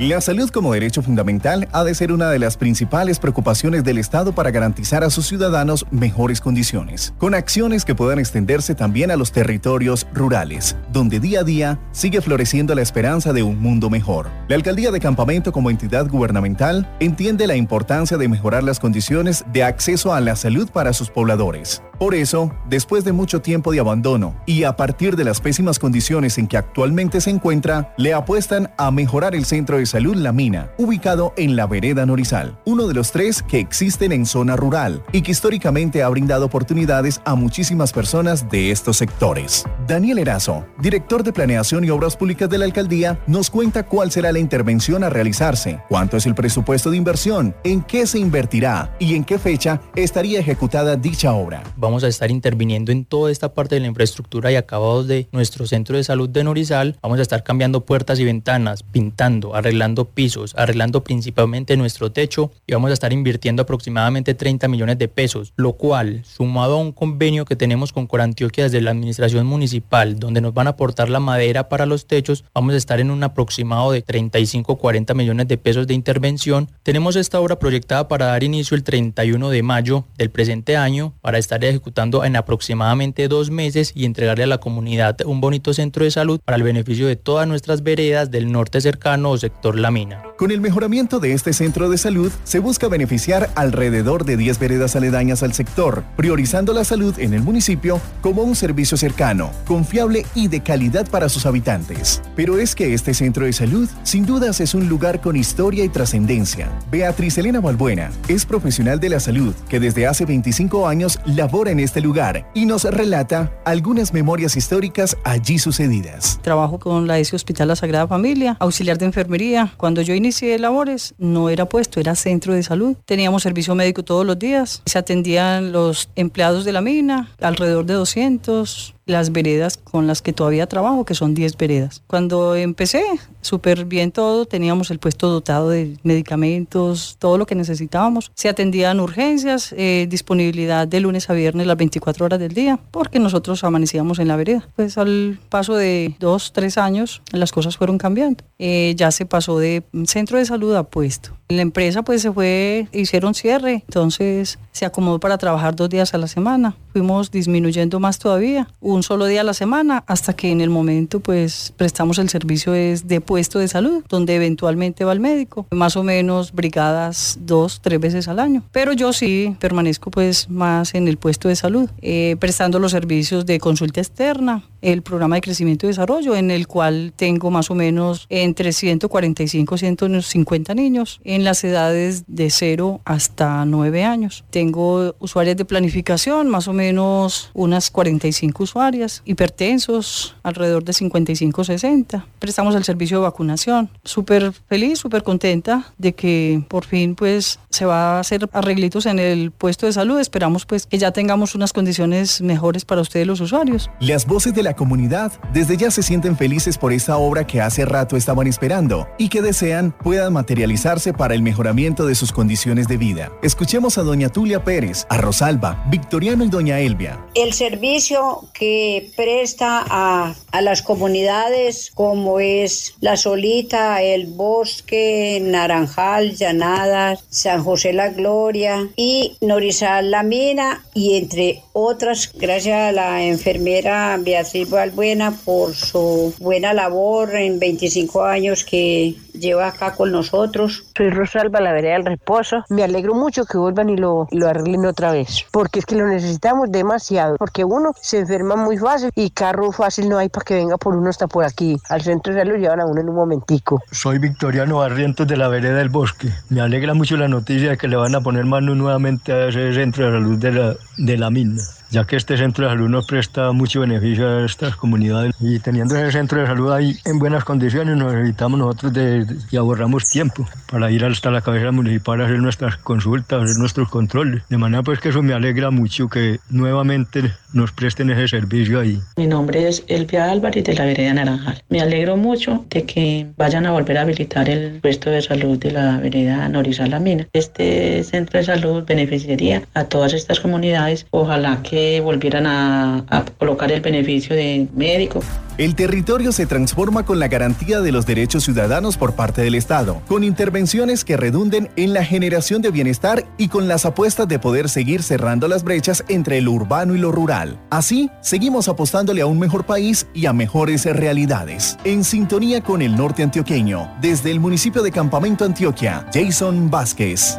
[0.00, 4.34] La salud como derecho fundamental ha de ser una de las principales preocupaciones del Estado
[4.34, 9.30] para garantizar a sus ciudadanos mejores condiciones, con acciones que puedan extenderse también a los
[9.30, 14.30] territorios rurales, donde día a día sigue floreciendo la esperanza de un mundo mejor.
[14.48, 19.64] La Alcaldía de Campamento como entidad gubernamental entiende la importancia de mejorar las condiciones de
[19.64, 24.34] acceso a la salud para sus pobladores Por eso, después de mucho tiempo de abandono
[24.46, 28.90] y a partir de las pésimas condiciones en que actualmente se encuentra, le apuestan a
[28.90, 33.10] mejorar el centro de salud La Mina, ubicado en la vereda Norizal, uno de los
[33.10, 38.48] tres que existen en zona rural y que históricamente ha brindado oportunidades a muchísimas personas
[38.48, 39.64] de estos sectores.
[39.90, 44.30] Daniel Erazo, director de Planeación y Obras Públicas de la Alcaldía, nos cuenta cuál será
[44.30, 49.16] la intervención a realizarse, cuánto es el presupuesto de inversión, en qué se invertirá y
[49.16, 51.64] en qué fecha estaría ejecutada dicha obra.
[51.76, 55.66] Vamos a estar interviniendo en toda esta parte de la infraestructura y acabados de nuestro
[55.66, 56.96] centro de salud de Norizal.
[57.02, 62.74] Vamos a estar cambiando puertas y ventanas, pintando, arreglando pisos, arreglando principalmente nuestro techo y
[62.74, 67.44] vamos a estar invirtiendo aproximadamente 30 millones de pesos, lo cual, sumado a un convenio
[67.44, 69.79] que tenemos con Corantioquia desde la administración municipal,
[70.16, 73.22] donde nos van a aportar la madera para los techos, vamos a estar en un
[73.22, 76.70] aproximado de 35 40 millones de pesos de intervención.
[76.82, 81.38] Tenemos esta obra proyectada para dar inicio el 31 de mayo del presente año, para
[81.38, 86.10] estar ejecutando en aproximadamente dos meses y entregarle a la comunidad un bonito centro de
[86.10, 90.22] salud para el beneficio de todas nuestras veredas del norte cercano o sector La Mina.
[90.36, 94.96] Con el mejoramiento de este centro de salud, se busca beneficiar alrededor de 10 veredas
[94.96, 100.48] aledañas al sector, priorizando la salud en el municipio como un servicio cercano, confiable y
[100.48, 102.20] de calidad para sus habitantes.
[102.34, 105.88] Pero es que este centro de salud, sin dudas, es un lugar con historia y
[105.88, 106.68] trascendencia.
[106.90, 111.78] Beatriz Elena Balbuena es profesional de la salud que desde hace 25 años labora en
[111.78, 116.40] este lugar y nos relata algunas memorias históricas allí sucedidas.
[116.42, 119.72] Trabajo con la ESI Hospital La Sagrada Familia, auxiliar de enfermería.
[119.76, 122.96] Cuando yo inicié labores, no era puesto, era centro de salud.
[123.04, 124.82] Teníamos servicio médico todos los días.
[124.86, 130.32] Se atendían los empleados de la mina, alrededor de 200, las veredas con las que
[130.32, 132.02] todavía trabajo, que son 10 veredas.
[132.06, 133.04] Cuando empecé,
[133.40, 138.30] súper bien todo, teníamos el puesto dotado de medicamentos, todo lo que necesitábamos.
[138.34, 143.18] Se atendían urgencias, eh, disponibilidad de lunes a viernes las 24 horas del día, porque
[143.18, 144.68] nosotros amanecíamos en la vereda.
[144.76, 148.44] Pues al paso de dos, tres años, las cosas fueron cambiando.
[148.58, 151.30] Eh, ya se pasó de centro de salud a puesto.
[151.48, 156.18] La empresa pues se fue, hicieron cierre, entonces se acomodó para trabajar dos días a
[156.18, 156.76] la semana.
[156.92, 161.20] Fuimos disminuyendo más todavía, un solo día a la semana, hasta que en el momento
[161.20, 165.96] pues prestamos el servicio es de puesto de salud, donde eventualmente va el médico, más
[165.96, 168.62] o menos brigadas dos, tres veces al año.
[168.72, 173.46] Pero yo sí permanezco pues más en el puesto de salud, eh, prestando los servicios
[173.46, 177.74] de consulta externa, el programa de crecimiento y desarrollo, en el cual tengo más o
[177.74, 184.44] menos entre 145 y 150 niños en las edades de 0 hasta 9 años.
[184.50, 192.24] Tengo usuarias de planificación, más o menos unas 45 usuarias, hipertensos, alrededor de 55-60.
[192.38, 193.90] Prestamos el servicio de vacunación.
[194.04, 199.18] Súper feliz, súper contenta de que por fin pues se va a hacer arreglitos en
[199.18, 200.18] el puesto de salud.
[200.20, 203.90] Esperamos pues que ya tengamos unas condiciones mejores para ustedes los usuarios.
[204.00, 207.84] Las voces de la comunidad desde ya se sienten felices por esta obra que hace
[207.84, 212.96] rato estaban esperando y que desean puedan materializarse para el mejoramiento de sus condiciones de
[212.96, 213.32] vida.
[213.42, 217.24] Escuchemos a doña Tulia Pérez, a Rosalba, Victoriano y doña Elvia.
[217.34, 226.36] El servicio que presta a, a las comunidades como es La Solita, El Bosque, Naranjal,
[226.36, 233.22] Llanadas, San José La Gloria y Norizal La Mina y entre otras, gracias a la
[233.24, 240.84] enfermera Beatriz Valbuena por su buena labor en 25 años que lleva acá con nosotros.
[240.96, 242.64] Soy Rosalba, la vereda del reposo.
[242.68, 246.06] Me alegro mucho que vuelvan y lo, lo arreglen otra vez, porque es que lo
[246.06, 250.54] necesitamos demasiado, porque uno se enferma muy fácil y carro fácil no hay para que
[250.54, 251.76] venga por uno hasta por aquí.
[251.88, 253.82] Al centro de salud llevan a uno en un momentico.
[253.90, 256.28] Soy Victoriano Barrientos de la vereda del bosque.
[256.50, 259.72] Me alegra mucho la noticia de que le van a poner mano nuevamente a ese
[259.72, 263.06] centro de salud de la, de la mina ya que este centro de salud nos
[263.06, 267.44] presta mucho beneficio a estas comunidades y teniendo ese centro de salud ahí en buenas
[267.44, 272.24] condiciones nos evitamos nosotros de, y ahorramos tiempo para ir hasta la cabeza municipal a
[272.24, 274.42] hacer nuestras consultas, hacer nuestros controles.
[274.48, 279.00] De manera pues que eso me alegra mucho que nuevamente nos presten ese servicio ahí.
[279.16, 281.62] Mi nombre es Elvia Álvarez de la Vereda Naranjal.
[281.68, 285.72] Me alegro mucho de que vayan a volver a habilitar el puesto de salud de
[285.72, 287.26] la Vereda Norizal La Mina.
[287.32, 291.06] Este centro de salud beneficiaría a todas estas comunidades.
[291.10, 295.20] Ojalá que volvieran a, a colocar el beneficio de médico.
[295.58, 300.00] El territorio se transforma con la garantía de los derechos ciudadanos por parte del Estado,
[300.08, 304.70] con intervenciones que redunden en la generación de bienestar y con las apuestas de poder
[304.70, 307.58] seguir cerrando las brechas entre lo urbano y lo rural.
[307.68, 311.76] Así, seguimos apostándole a un mejor país y a mejores realidades.
[311.84, 317.38] En sintonía con el norte antioqueño, desde el municipio de Campamento Antioquia, Jason Vázquez.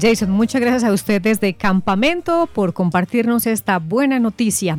[0.00, 4.78] Jason, muchas gracias a ustedes desde Campamento por compartirnos esta buena noticia.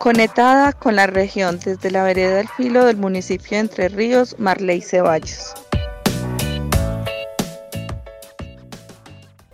[0.00, 4.80] Conectada con la región desde la vereda del filo del municipio de Entre Ríos, Marley
[4.80, 5.52] Ceballos.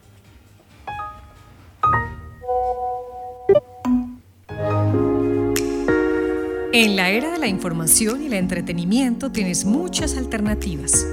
[6.75, 11.05] En la era de la información y el entretenimiento tienes muchas alternativas.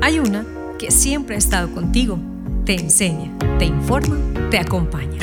[0.00, 0.46] Hay una
[0.78, 2.16] que siempre ha estado contigo,
[2.64, 4.16] te enseña, te informa,
[4.52, 5.18] te acompaña.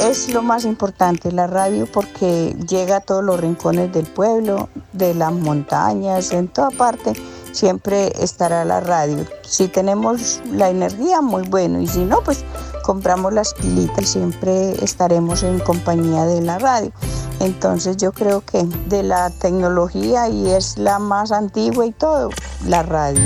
[0.00, 5.14] Es lo más importante la radio porque llega a todos los rincones del pueblo, de
[5.14, 7.12] las montañas, en toda parte
[7.52, 9.24] siempre estará la radio.
[9.42, 12.44] Si tenemos la energía, muy bueno, y si no, pues
[12.88, 16.90] compramos las pilitas y siempre estaremos en compañía de la radio.
[17.38, 22.30] Entonces yo creo que de la tecnología y es la más antigua y todo,
[22.64, 23.20] la radio.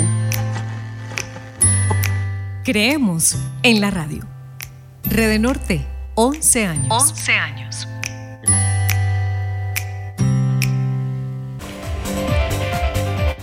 [2.64, 4.26] Creemos en la radio.
[5.04, 7.02] Rede Norte, 11 años.
[7.12, 7.88] 11 años.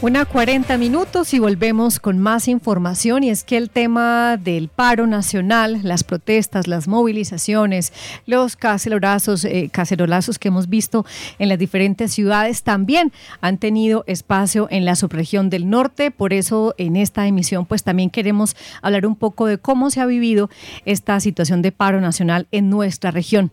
[0.02, 5.08] Una 40 minutos y volvemos con más información y es que el tema del paro
[5.08, 7.92] nacional, las protestas, las movilizaciones,
[8.26, 11.06] los cacerolazos, eh, cacerolazos que hemos visto
[11.38, 16.12] en las diferentes ciudades también han tenido espacio en la subregión del norte.
[16.12, 20.06] Por eso en esta emisión pues también queremos hablar un poco de cómo se ha
[20.06, 20.50] vivido
[20.86, 23.52] esta situación de paro nacional en nuestra región.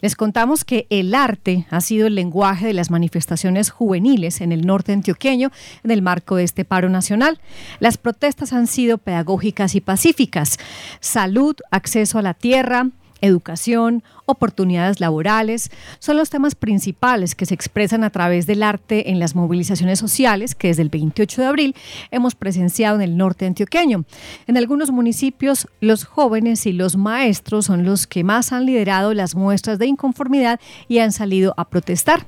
[0.00, 4.64] Les contamos que el arte ha sido el lenguaje de las manifestaciones juveniles en el
[4.64, 5.50] norte antioqueño
[5.88, 7.40] en el marco de este paro nacional.
[7.80, 10.58] Las protestas han sido pedagógicas y pacíficas.
[11.00, 12.88] Salud, acceso a la tierra,
[13.20, 19.18] educación, oportunidades laborales, son los temas principales que se expresan a través del arte en
[19.18, 21.76] las movilizaciones sociales que desde el 28 de abril
[22.10, 24.04] hemos presenciado en el norte antioqueño.
[24.46, 29.34] En algunos municipios, los jóvenes y los maestros son los que más han liderado las
[29.34, 32.26] muestras de inconformidad y han salido a protestar.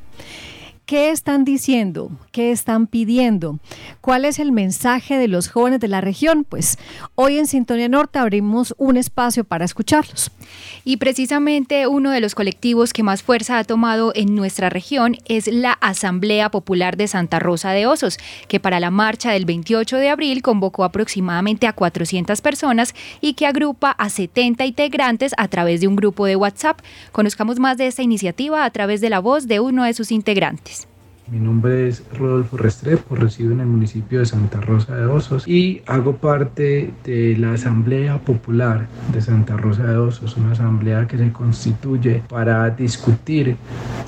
[0.90, 2.10] ¿Qué están diciendo?
[2.32, 3.60] ¿Qué están pidiendo?
[4.00, 6.42] ¿Cuál es el mensaje de los jóvenes de la región?
[6.42, 6.78] Pues
[7.14, 10.32] hoy en Sintonía Norte abrimos un espacio para escucharlos.
[10.84, 15.46] Y precisamente uno de los colectivos que más fuerza ha tomado en nuestra región es
[15.46, 20.08] la Asamblea Popular de Santa Rosa de Osos, que para la marcha del 28 de
[20.08, 25.86] abril convocó aproximadamente a 400 personas y que agrupa a 70 integrantes a través de
[25.86, 26.80] un grupo de WhatsApp.
[27.12, 30.79] Conozcamos más de esta iniciativa a través de la voz de uno de sus integrantes.
[31.30, 35.80] Mi nombre es Rodolfo Restrepo, resido en el municipio de Santa Rosa de Osos y
[35.86, 41.30] hago parte de la Asamblea Popular de Santa Rosa de Osos, una asamblea que se
[41.30, 43.56] constituye para discutir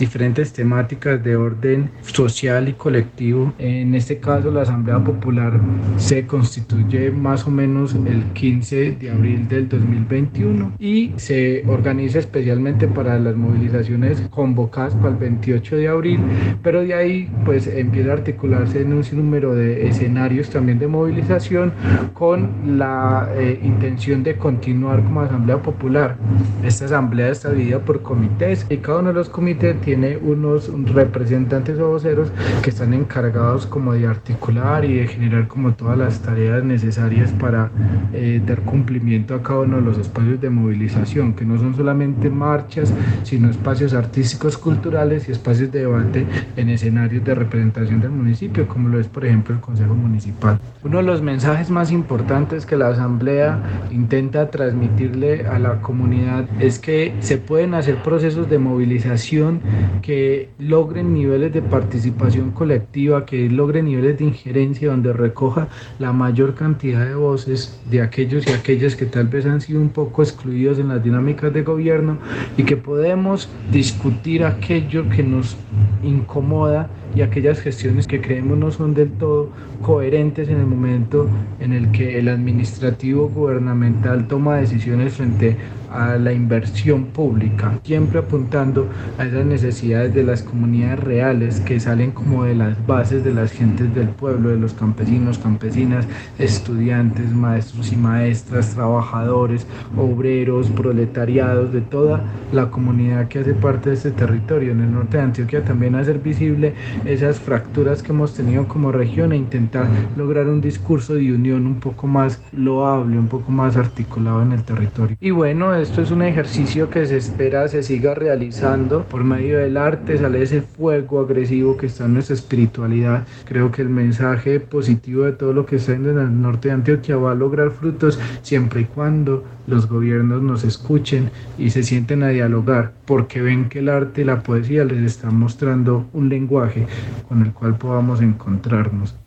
[0.02, 3.52] diferentes temáticas de orden social y colectivo.
[3.60, 5.60] En este caso, la Asamblea Popular
[5.96, 12.88] se constituye más o menos el 15 de abril del 2021 y se organiza especialmente
[12.88, 16.18] para las movilizaciones convocadas para el 28 de abril,
[16.64, 21.72] pero de ahí pues empieza a articularse en un sinnúmero de escenarios también de movilización
[22.12, 26.16] con la eh, intención de continuar como asamblea popular.
[26.64, 29.91] Esta asamblea está dividida por comités y cada uno de los comités tiene
[30.22, 32.28] unos representantes o voceros
[32.62, 37.70] que están encargados como de articular y de generar como todas las tareas necesarias para
[38.12, 42.30] eh, dar cumplimiento a cada uno de los espacios de movilización, que no son solamente
[42.30, 46.26] marchas, sino espacios artísticos, culturales y espacios de debate
[46.56, 50.58] en escenarios de representación del municipio, como lo es por ejemplo el Consejo Municipal.
[50.84, 53.58] Uno de los mensajes más importantes que la Asamblea
[53.90, 59.60] intenta transmitirle a la comunidad es que se pueden hacer procesos de movilización
[60.02, 66.54] que logren niveles de participación colectiva, que logren niveles de injerencia donde recoja la mayor
[66.54, 70.78] cantidad de voces de aquellos y aquellas que tal vez han sido un poco excluidos
[70.78, 72.18] en las dinámicas de gobierno
[72.56, 75.56] y que podemos discutir aquello que nos
[76.02, 79.50] incomoda y aquellas gestiones que creemos no son del todo
[79.82, 81.28] coherentes en el momento
[81.60, 85.56] en el que el administrativo gubernamental toma decisiones frente
[85.92, 88.88] a la inversión pública, siempre apuntando
[89.18, 93.52] a esas necesidades de las comunidades reales que salen como de las bases de las
[93.52, 96.06] gentes del pueblo, de los campesinos, campesinas,
[96.38, 99.66] estudiantes, maestros y maestras, trabajadores,
[99.96, 104.72] obreros, proletariados, de toda la comunidad que hace parte de este territorio.
[104.72, 106.74] En el norte de Antioquia también hacer visible
[107.04, 109.86] esas fracturas que hemos tenido como región e intentar
[110.16, 114.62] lograr un discurso de unión un poco más loable, un poco más articulado en el
[114.62, 115.16] territorio.
[115.20, 119.76] Y bueno, esto es un ejercicio que se espera se siga realizando por medio del
[119.76, 123.26] arte, sale ese fuego agresivo que está en nuestra espiritualidad.
[123.44, 127.16] Creo que el mensaje positivo de todo lo que está en el norte de Antioquia
[127.16, 132.28] va a lograr frutos siempre y cuando los gobiernos nos escuchen y se sienten a
[132.28, 136.86] dialogar, porque ven que el arte y la poesía les están mostrando un lenguaje
[137.28, 139.21] con el cual podamos encontrarnos.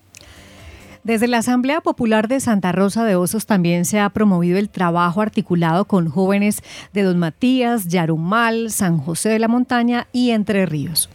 [1.06, 5.22] Desde la Asamblea Popular de Santa Rosa de Osos también se ha promovido el trabajo
[5.22, 11.12] articulado con jóvenes de Don Matías, Yarumal, San José de la Montaña y Entre Ríos.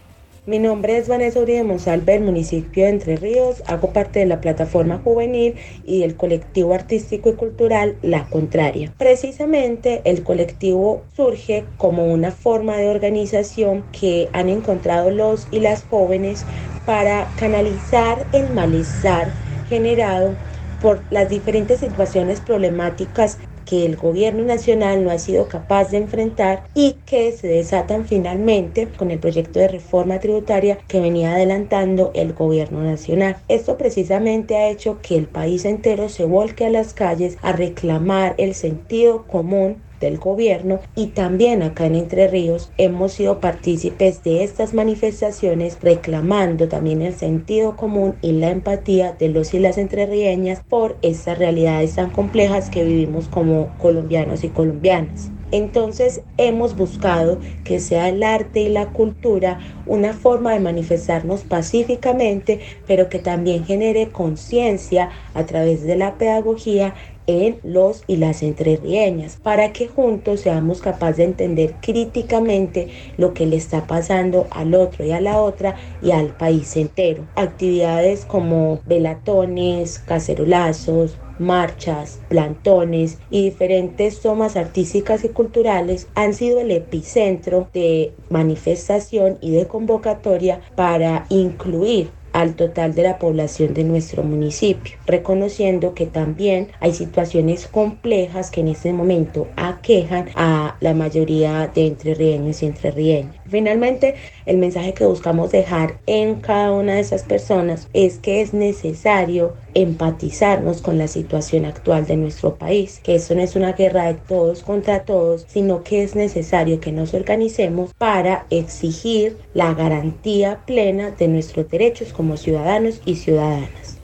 [0.47, 3.64] Mi nombre es Vanessa Uribe Monsalve del municipio de Entre Ríos.
[3.66, 8.93] Hago parte de la plataforma juvenil y del colectivo artístico y cultural La Contraria.
[8.97, 15.82] Precisamente el colectivo surge como una forma de organización que han encontrado los y las
[15.82, 16.45] jóvenes
[16.86, 19.32] para canalizar el malestar
[19.71, 20.35] generado
[20.81, 26.64] por las diferentes situaciones problemáticas que el gobierno nacional no ha sido capaz de enfrentar
[26.75, 32.33] y que se desatan finalmente con el proyecto de reforma tributaria que venía adelantando el
[32.33, 33.37] gobierno nacional.
[33.47, 38.35] Esto precisamente ha hecho que el país entero se volque a las calles a reclamar
[38.39, 44.42] el sentido común del gobierno y también acá en Entre Ríos hemos sido partícipes de
[44.42, 50.62] estas manifestaciones reclamando también el sentido común y la empatía de los y las entrerrieñas
[50.68, 55.32] por estas realidades tan complejas que vivimos como colombianos y colombianas.
[55.53, 62.61] Entonces hemos buscado que sea el arte y la cultura una forma de manifestarnos pacíficamente,
[62.86, 66.94] pero que también genere conciencia a través de la pedagogía
[67.31, 73.47] en los y las entrerrieñas para que juntos seamos capaces de entender críticamente lo que
[73.47, 77.26] le está pasando al otro y a la otra y al país entero.
[77.35, 86.70] Actividades como velatones, cacerolazos, marchas, plantones y diferentes tomas artísticas y culturales han sido el
[86.70, 94.22] epicentro de manifestación y de convocatoria para incluir al total de la población de nuestro
[94.22, 101.70] municipio, reconociendo que también hay situaciones complejas que en este momento aquejan a la mayoría
[101.74, 103.35] de entrerrieños y entrerrieñas.
[103.47, 104.14] Finalmente,
[104.47, 109.55] el mensaje que buscamos dejar en cada una de esas personas es que es necesario
[109.74, 114.14] empatizarnos con la situación actual de nuestro país, que eso no es una guerra de
[114.14, 121.11] todos contra todos, sino que es necesario que nos organicemos para exigir la garantía plena
[121.11, 123.97] de nuestros derechos como ciudadanos y ciudadanas.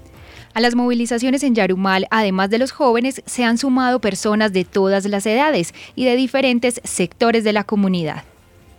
[0.55, 5.05] A las movilizaciones en Yarumal, además de los jóvenes, se han sumado personas de todas
[5.05, 8.25] las edades y de diferentes sectores de la comunidad.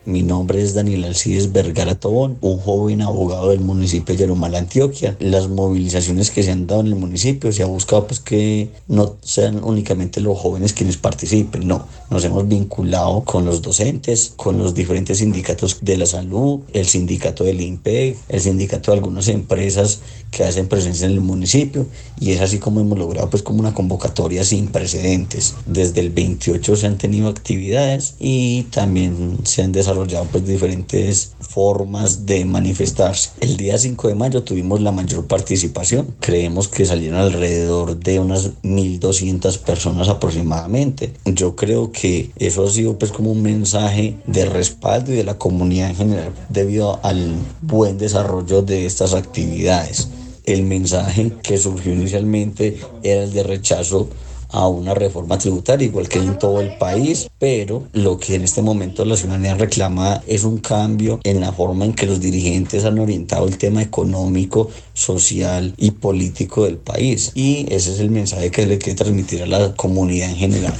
[0.08, 5.18] Mi nombre es Daniel Alcides Vergara Tobón, un joven abogado del municipio de Yarumal, Antioquia.
[5.20, 9.18] Las movilizaciones que se han dado en el municipio se ha buscado pues que no
[9.22, 11.86] sean únicamente los jóvenes quienes participen, no.
[12.10, 17.44] Nos hemos vinculado con los docentes, con los diferentes sindicatos de la salud, el sindicato
[17.44, 20.00] del INPEC, el sindicato de algunas empresas
[20.32, 21.86] que hacen presencia en el municipio
[22.18, 25.56] y es así como hemos logrado pues como una convocatoria sin precedentes.
[25.66, 29.97] Desde el 28 se han tenido actividades y también se han desarrollado
[30.32, 33.32] pues diferentes formas de manifestarse.
[33.40, 36.16] El día 5 de mayo tuvimos la mayor participación.
[36.20, 41.14] Creemos que salieron alrededor de unas 1.200 personas aproximadamente.
[41.26, 45.38] Yo creo que eso ha sido pues como un mensaje de respaldo y de la
[45.38, 50.10] comunidad en general debido al buen desarrollo de estas actividades.
[50.46, 54.08] El mensaje que surgió inicialmente era el de rechazo
[54.50, 58.62] a una reforma tributaria, igual que en todo el país, pero lo que en este
[58.62, 63.00] momento la ciudadanía reclama es un cambio en la forma en que los dirigentes han
[63.00, 67.32] orientado el tema económico, social y político del país.
[67.36, 70.74] Y ese es el mensaje que le quiere transmitir a la comunidad en general.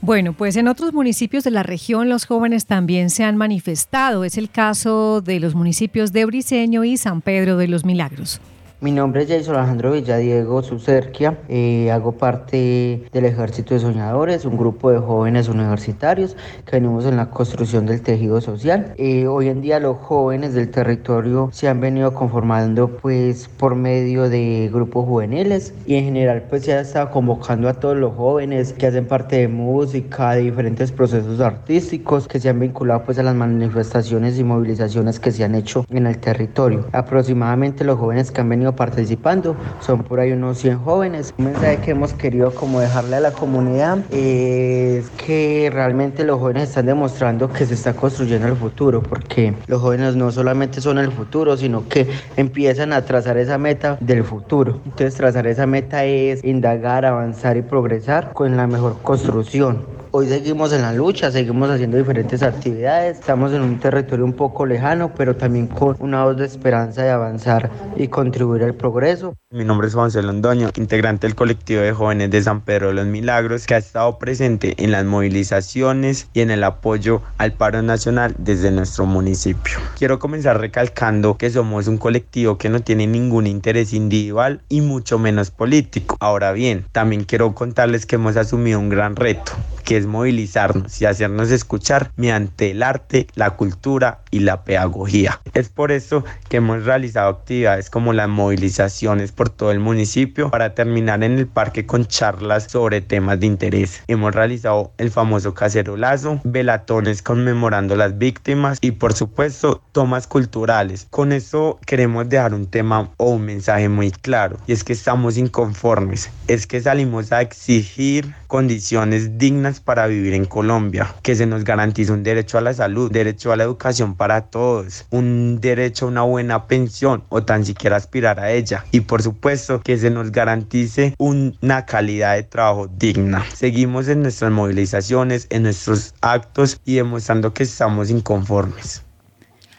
[0.00, 4.24] Bueno, pues en otros municipios de la región los jóvenes también se han manifestado.
[4.24, 8.40] Es el caso de los municipios de Briceño y San Pedro de los Milagros.
[8.82, 14.58] Mi nombre es Jason Alejandro Villadiego Sucerquia, eh, hago parte del Ejército de Soñadores, un
[14.58, 18.92] grupo de jóvenes universitarios que venimos en la construcción del tejido social.
[18.98, 24.28] Eh, hoy en día los jóvenes del territorio se han venido conformando pues por medio
[24.28, 28.72] de grupos juveniles y en general pues se ha estado convocando a todos los jóvenes
[28.72, 33.22] que hacen parte de música, de diferentes procesos artísticos que se han vinculado pues a
[33.22, 36.84] las manifestaciones y movilizaciones que se han hecho en el territorio.
[36.90, 41.34] Aproximadamente los jóvenes que han venido participando son por ahí unos 100 jóvenes.
[41.38, 46.68] Un mensaje que hemos querido como dejarle a la comunidad es que realmente los jóvenes
[46.70, 51.12] están demostrando que se está construyendo el futuro porque los jóvenes no solamente son el
[51.12, 54.80] futuro sino que empiezan a trazar esa meta del futuro.
[54.84, 60.01] Entonces trazar esa meta es indagar, avanzar y progresar con la mejor construcción.
[60.14, 64.66] Hoy seguimos en la lucha, seguimos haciendo diferentes actividades, estamos en un territorio un poco
[64.66, 69.34] lejano, pero también con una voz de esperanza de avanzar y contribuir al progreso.
[69.50, 73.06] Mi nombre es José Londoño, integrante del colectivo de jóvenes de San Pedro de los
[73.06, 78.34] Milagros, que ha estado presente en las movilizaciones y en el apoyo al paro nacional
[78.36, 79.78] desde nuestro municipio.
[79.98, 85.18] Quiero comenzar recalcando que somos un colectivo que no tiene ningún interés individual y mucho
[85.18, 86.18] menos político.
[86.20, 89.52] Ahora bien, también quiero contarles que hemos asumido un gran reto,
[89.84, 95.40] que es movilizarnos y hacernos escuchar mediante el arte, la cultura y la pedagogía.
[95.54, 100.74] Es por eso que hemos realizado actividades como las movilizaciones por todo el municipio para
[100.74, 104.02] terminar en el parque con charlas sobre temas de interés.
[104.08, 111.06] Hemos realizado el famoso cacerolazo, velatones conmemorando las víctimas y por supuesto tomas culturales.
[111.10, 115.36] Con eso queremos dejar un tema o un mensaje muy claro y es que estamos
[115.36, 121.64] inconformes, es que salimos a exigir condiciones dignas para vivir en Colombia, que se nos
[121.64, 126.08] garantice un derecho a la salud, derecho a la educación para todos, un derecho a
[126.08, 130.32] una buena pensión o tan siquiera aspirar a ella y por supuesto que se nos
[130.32, 133.42] garantice una calidad de trabajo digna.
[133.54, 139.02] Seguimos en nuestras movilizaciones, en nuestros actos y demostrando que estamos inconformes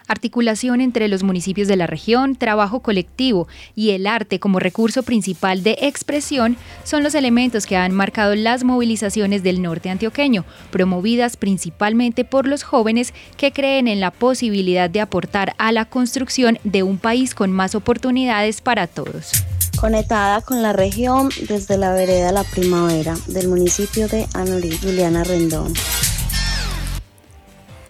[0.08, 5.62] articulación entre los municipios de la región, trabajo colectivo y el arte como recurso principal
[5.62, 12.24] de expresión son los elementos que han marcado las movilizaciones del norte antioqueño, promovidas principalmente
[12.24, 16.98] por los jóvenes que creen en la posibilidad de aportar a la construcción de un
[16.98, 19.32] país con más oportunidades para todos.
[19.76, 25.74] Conectada con la región desde la vereda La Primavera del municipio de Anorí, Juliana Rendón.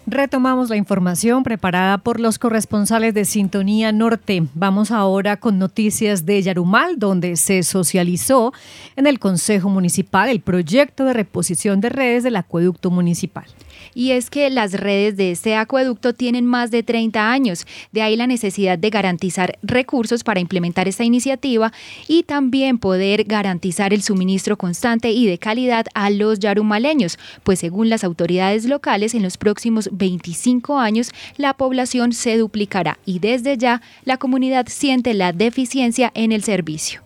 [0.07, 4.43] Retomamos la información preparada por los corresponsales de Sintonía Norte.
[4.53, 8.53] Vamos ahora con noticias de Yarumal, donde se socializó
[8.97, 13.47] en el Consejo Municipal el proyecto de reposición de redes del acueducto municipal
[13.95, 17.67] y es que las redes de este acueducto tienen más de 30 años.
[17.93, 21.73] De ahí la necesidad de garantizar recursos para implementar esta iniciativa
[22.09, 27.89] y también poder garantizar el suministro constante y de calidad a los yarumaleños, pues según
[27.89, 33.83] las autoridades locales, en los próximos 25 años la población se duplicará y desde ya
[34.05, 37.03] la comunidad siente la deficiencia en el servicio.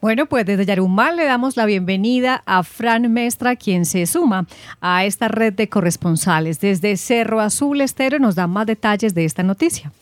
[0.00, 4.46] Bueno, pues desde Yarumal le damos la bienvenida a Fran Mestra, quien se suma
[4.80, 6.58] a esta red de corresponsales.
[6.58, 9.92] Desde Cerro Azul Estero nos da más detalles de esta noticia.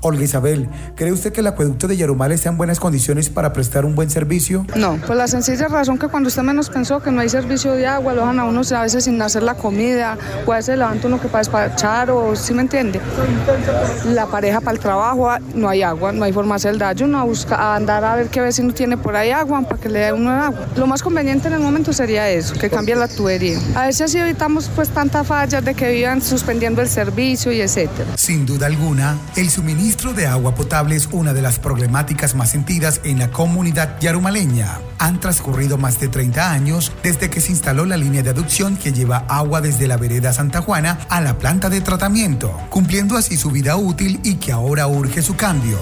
[0.00, 3.84] Olga Isabel, ¿cree usted que el acueducto de Yarumal está en buenas condiciones para prestar
[3.84, 4.64] un buen servicio?
[4.76, 7.84] No, por la sencilla razón que cuando usted menos pensó que no hay servicio de
[7.88, 11.08] agua, lo dejan a uno a veces sin hacer la comida, o a veces levanta
[11.08, 13.00] uno que para despachar, o ¿sí me entiende?
[14.06, 16.78] La pareja para el trabajo, ah, no hay agua, no hay forma de hacer el
[16.78, 19.80] daño, uno a, buscar, a andar a ver qué vecino tiene por ahí agua para
[19.80, 20.66] que le dé uno el agua.
[20.76, 23.58] Lo más conveniente en el momento sería eso, que cambie la tubería.
[23.74, 28.16] A veces así evitamos pues tantas fallas de que vivan suspendiendo el servicio y etcétera.
[28.16, 32.50] Sin duda alguna, el suministro suministro de agua potable es una de las problemáticas más
[32.50, 34.80] sentidas en la comunidad yarumaleña.
[34.98, 38.92] Han transcurrido más de 30 años desde que se instaló la línea de aducción que
[38.92, 43.50] lleva agua desde la vereda Santa Juana a la planta de tratamiento, cumpliendo así su
[43.50, 45.78] vida útil y que ahora urge su cambio.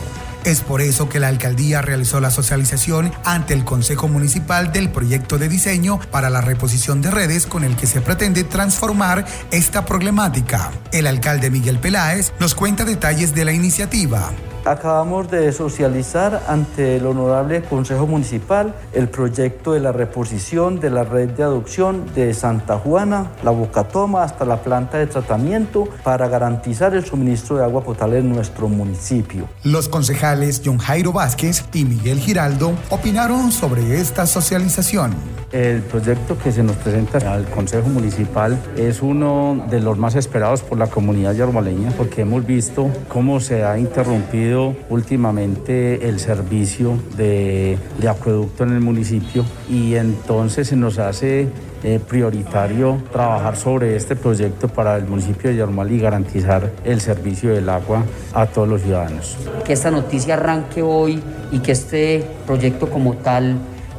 [0.47, 5.38] Es por eso que la alcaldía realizó la socialización ante el Consejo Municipal del proyecto
[5.38, 10.70] de diseño para la reposición de redes con el que se pretende transformar esta problemática.
[10.92, 14.30] El alcalde Miguel Peláez nos cuenta detalles de la iniciativa.
[14.67, 21.05] Acabamos de socializar ante el Honorable Consejo Municipal el proyecto de la reposición de la
[21.05, 26.97] red de adopción de Santa Juana, la Bocatoma hasta la planta de tratamiento para garantizar
[26.97, 29.49] el suministro de agua potable en nuestro municipio.
[29.62, 35.14] Los concejales John Jairo Vázquez y Miguel Giraldo opinaron sobre esta socialización.
[35.53, 40.62] El proyecto que se nos presenta al Consejo Municipal es uno de los más esperados
[40.62, 44.55] por la comunidad yarmaleña porque hemos visto cómo se ha interrumpido
[44.88, 47.78] últimamente el servicio de,
[48.09, 51.48] acueducto en el municipio y entonces se nos hace
[51.82, 57.50] eh, prioritario trabajar sobre este proyecto para el municipio de Yarumal y garantizar el servicio
[57.54, 59.36] del agua a todos los ciudadanos.
[59.64, 63.59] Que esta noticia arranque hoy y que este proyecto como tal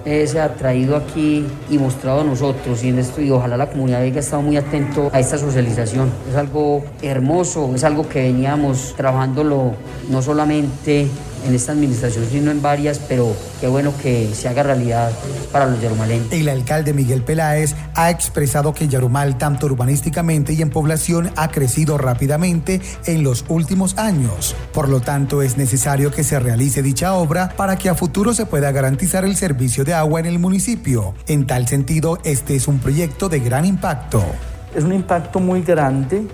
[0.09, 3.69] eh, se ha traído aquí y mostrado a nosotros y en esto y ojalá la
[3.69, 6.09] comunidad haya estado muy atento a esta socialización.
[6.29, 9.73] Es algo hermoso, es algo que veníamos trabajándolo
[10.09, 11.09] no solamente
[11.45, 15.11] en esta administración, sino en varias, pero qué bueno que se haga realidad
[15.51, 16.31] para los yarumaleños.
[16.31, 21.97] El alcalde Miguel Peláez ha expresado que Yarumal, tanto urbanísticamente y en población, ha crecido
[21.97, 24.55] rápidamente en los últimos años.
[24.73, 28.45] Por lo tanto, es necesario que se realice dicha obra para que a futuro se
[28.45, 31.13] pueda garantizar el servicio de agua en el municipio.
[31.27, 34.23] En tal sentido, este es un proyecto de gran impacto.
[34.75, 36.27] Es un impacto muy grande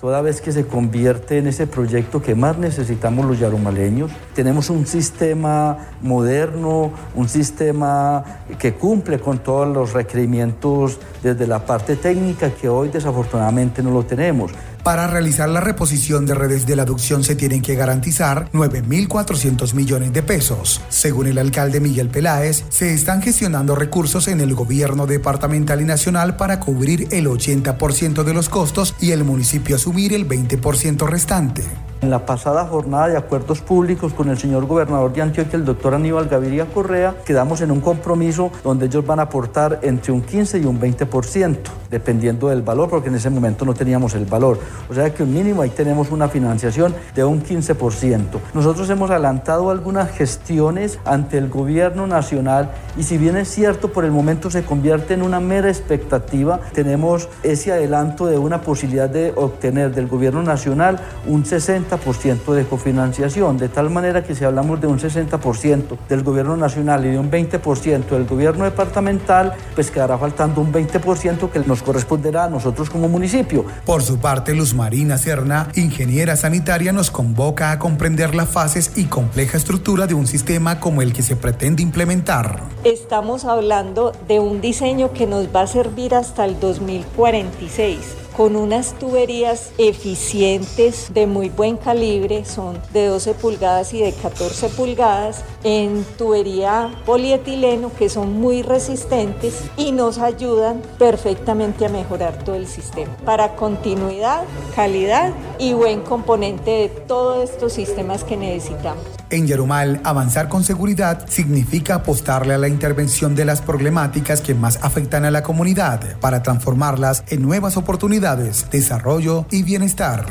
[0.00, 4.10] toda vez que se convierte en ese proyecto que más necesitamos los yarumaleños.
[4.34, 8.24] Tenemos un sistema moderno, un sistema
[8.58, 14.04] que cumple con todos los requerimientos desde la parte técnica que hoy desafortunadamente no lo
[14.04, 14.52] tenemos.
[14.88, 20.14] Para realizar la reposición de redes de la aducción se tienen que garantizar 9.400 millones
[20.14, 20.80] de pesos.
[20.88, 26.36] Según el alcalde Miguel Peláez, se están gestionando recursos en el gobierno departamental y nacional
[26.36, 31.64] para cubrir el 80% de los costos y el municipio asumir el 20% restante.
[32.00, 35.94] En la pasada jornada de acuerdos públicos con el señor gobernador de Antioquia, el doctor
[35.94, 40.60] Aníbal Gaviria Correa, quedamos en un compromiso donde ellos van a aportar entre un 15
[40.60, 41.56] y un 20%,
[41.90, 44.60] dependiendo del valor, porque en ese momento no teníamos el valor.
[44.88, 48.22] O sea que un mínimo ahí tenemos una financiación de un 15%.
[48.54, 54.04] Nosotros hemos adelantado algunas gestiones ante el gobierno nacional y si bien es cierto, por
[54.04, 59.32] el momento se convierte en una mera expectativa, tenemos ese adelanto de una posibilidad de
[59.34, 64.80] obtener del gobierno nacional un 60 ciento de cofinanciación, de tal manera que si hablamos
[64.80, 70.18] de un 60% del gobierno nacional y de un 20% del gobierno departamental, pues quedará
[70.18, 73.64] faltando un 20% que nos corresponderá a nosotros como municipio.
[73.84, 79.04] Por su parte, Luz Marina Serna, ingeniera sanitaria, nos convoca a comprender las fases y
[79.04, 82.62] compleja estructura de un sistema como el que se pretende implementar.
[82.84, 88.96] Estamos hablando de un diseño que nos va a servir hasta el 2046 con unas
[89.00, 96.04] tuberías eficientes de muy buen calibre, son de 12 pulgadas y de 14 pulgadas, en
[96.16, 103.12] tubería polietileno que son muy resistentes y nos ayudan perfectamente a mejorar todo el sistema
[103.24, 104.44] para continuidad,
[104.76, 109.02] calidad y buen componente de todos estos sistemas que necesitamos.
[109.30, 114.78] En Yarumal, avanzar con seguridad significa apostarle a la intervención de las problemáticas que más
[114.82, 120.24] afectan a la comunidad para transformarlas en nuevas oportunidades, desarrollo y bienestar.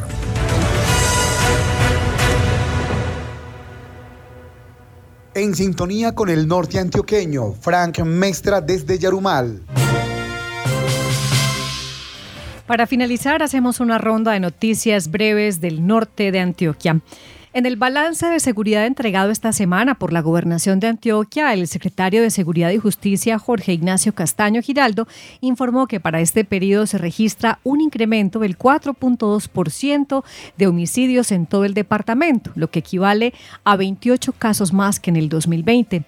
[5.36, 9.62] En sintonía con el norte antioqueño, Frank Mestra desde Yarumal.
[12.66, 17.00] Para finalizar, hacemos una ronda de noticias breves del norte de Antioquia.
[17.58, 22.22] En el balance de seguridad entregado esta semana por la Gobernación de Antioquia, el secretario
[22.22, 25.08] de Seguridad y Justicia, Jorge Ignacio Castaño Giraldo,
[25.42, 30.24] informó que para este periodo se registra un incremento del 4.2%
[30.56, 33.34] de homicidios en todo el departamento, lo que equivale
[33.64, 36.04] a 28 casos más que en el 2020.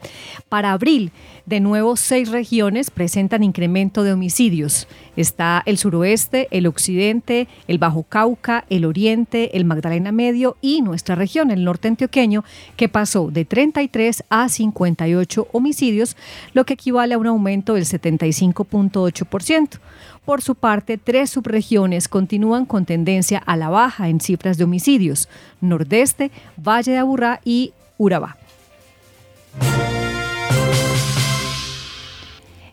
[0.49, 1.11] Para abril,
[1.47, 4.87] de nuevo, seis regiones presentan incremento de homicidios.
[5.15, 11.15] Está el suroeste, el occidente, el Bajo Cauca, el oriente, el Magdalena Medio y nuestra
[11.15, 12.43] región, el norte antioqueño,
[12.75, 16.17] que pasó de 33 a 58 homicidios,
[16.53, 19.79] lo que equivale a un aumento del 75.8%.
[20.25, 25.27] Por su parte, tres subregiones continúan con tendencia a la baja en cifras de homicidios,
[25.61, 28.37] Nordeste, Valle de Aburrá y Urabá.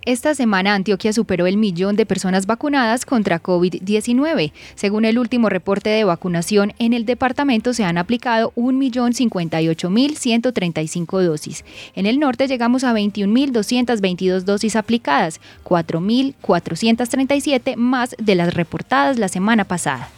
[0.07, 4.53] Esta semana Antioquia superó el millón de personas vacunadas contra COVID-19.
[4.77, 11.65] Según el último reporte de vacunación, en el departamento se han aplicado 1.058.135 dosis.
[11.97, 19.65] En el norte llegamos a 21.222 dosis aplicadas, 4.437 más de las reportadas la semana
[19.65, 20.09] pasada.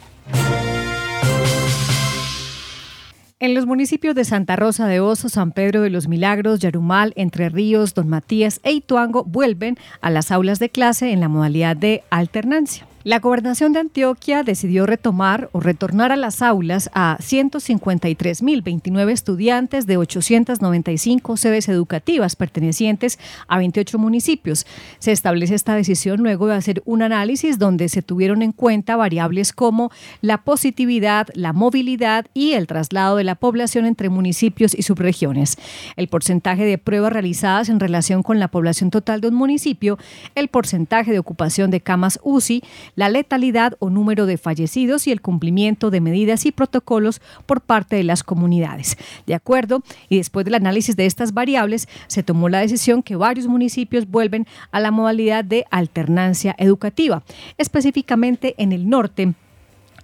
[3.41, 7.47] En los municipios de Santa Rosa de Oso, San Pedro de los Milagros, Yarumal, Entre
[7.47, 12.03] Ríos, Don Matías e Ituango vuelven a las aulas de clase en la modalidad de
[12.09, 12.88] alternancia.
[13.05, 19.95] La gobernación de Antioquia decidió retomar o retornar a las aulas a 153.029 estudiantes de
[19.95, 24.65] 895 sedes educativas pertenecientes a 28 municipios.
[24.99, 29.53] Se establece esta decisión luego de hacer un análisis donde se tuvieron en cuenta variables
[29.53, 35.57] como la positividad, la movilidad y el traslado de la población entre municipios y subregiones.
[35.95, 39.97] El porcentaje de pruebas realizadas en relación con la población total de un municipio,
[40.35, 42.61] el porcentaje de ocupación de camas UCI,
[42.99, 47.95] la letalidad o número de fallecidos y el cumplimiento de medidas y protocolos por parte
[47.95, 48.97] de las comunidades.
[49.25, 53.47] De acuerdo, y después del análisis de estas variables, se tomó la decisión que varios
[53.47, 57.23] municipios vuelven a la modalidad de alternancia educativa,
[57.57, 59.33] específicamente en el norte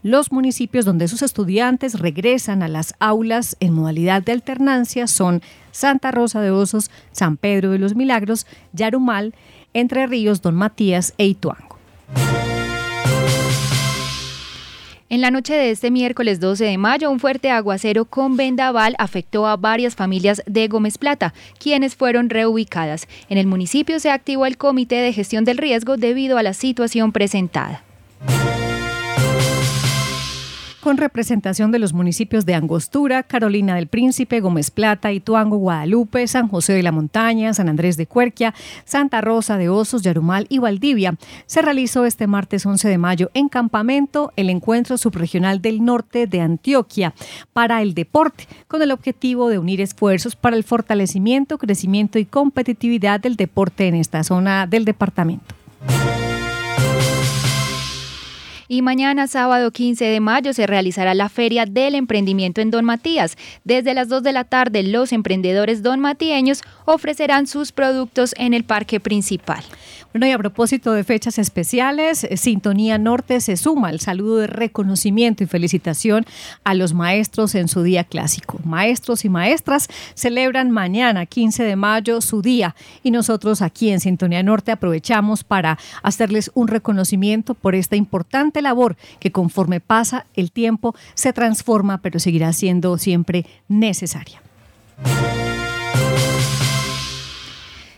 [0.01, 5.41] los municipios donde sus estudiantes regresan a las aulas en modalidad de alternancia son
[5.71, 9.33] Santa Rosa de Osos, San Pedro de los Milagros, Yarumal,
[9.73, 11.74] Entre Ríos, Don Matías e Ituango.
[15.15, 19.47] En la noche de este miércoles 12 de mayo, un fuerte aguacero con vendaval afectó
[19.47, 23.07] a varias familias de Gómez Plata, quienes fueron reubicadas.
[23.29, 27.13] En el municipio se activó el Comité de Gestión del Riesgo debido a la situación
[27.13, 27.81] presentada
[30.85, 36.47] con representación de los municipios de Angostura, Carolina del Príncipe, Gómez Plata, Ituango, Guadalupe, San
[36.47, 41.15] José de la Montaña, San Andrés de Cuerquia, Santa Rosa de Osos, Yarumal y Valdivia.
[41.47, 46.41] Se realizó este martes 11 de mayo en Campamento el encuentro subregional del norte de
[46.41, 47.15] Antioquia
[47.51, 53.19] para el deporte, con el objetivo de unir esfuerzos para el fortalecimiento, crecimiento y competitividad
[53.19, 55.55] del deporte en esta zona del departamento.
[58.67, 63.37] Y mañana, sábado 15 de mayo, se realizará la Feria del Emprendimiento en Don Matías.
[63.63, 68.63] Desde las 2 de la tarde, los emprendedores don matieños ofrecerán sus productos en el
[68.63, 69.63] parque principal.
[70.15, 74.47] Bueno, y a propósito de fechas especiales, eh, Sintonía Norte se suma al saludo de
[74.47, 76.25] reconocimiento y felicitación
[76.63, 78.61] a los maestros en su día clásico.
[78.63, 84.41] Maestros y maestras celebran mañana, 15 de mayo, su día y nosotros aquí en Sintonía
[84.41, 90.95] Norte aprovechamos para hacerles un reconocimiento por esta importante labor que conforme pasa el tiempo
[91.13, 94.41] se transforma, pero seguirá siendo siempre necesaria.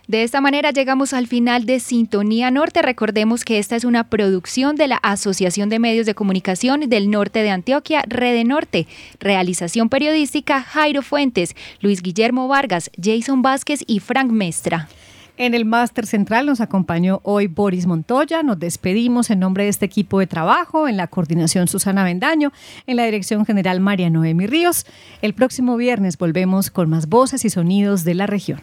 [0.07, 2.81] De esta manera llegamos al final de Sintonía Norte.
[2.81, 7.43] Recordemos que esta es una producción de la Asociación de Medios de Comunicación del Norte
[7.43, 8.87] de Antioquia, Rede Norte.
[9.19, 14.87] Realización periodística Jairo Fuentes, Luis Guillermo Vargas, Jason Vázquez y Frank Mestra.
[15.35, 18.43] En el máster central nos acompañó hoy Boris Montoya.
[18.43, 22.53] Nos despedimos en nombre de este equipo de trabajo, en la coordinación Susana Bendaño,
[22.87, 24.85] en la dirección general María Noemi Ríos.
[25.21, 28.61] El próximo viernes volvemos con más voces y sonidos de la región.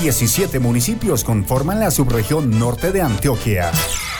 [0.00, 3.70] 17 municipios conforman la subregión norte de Antioquia.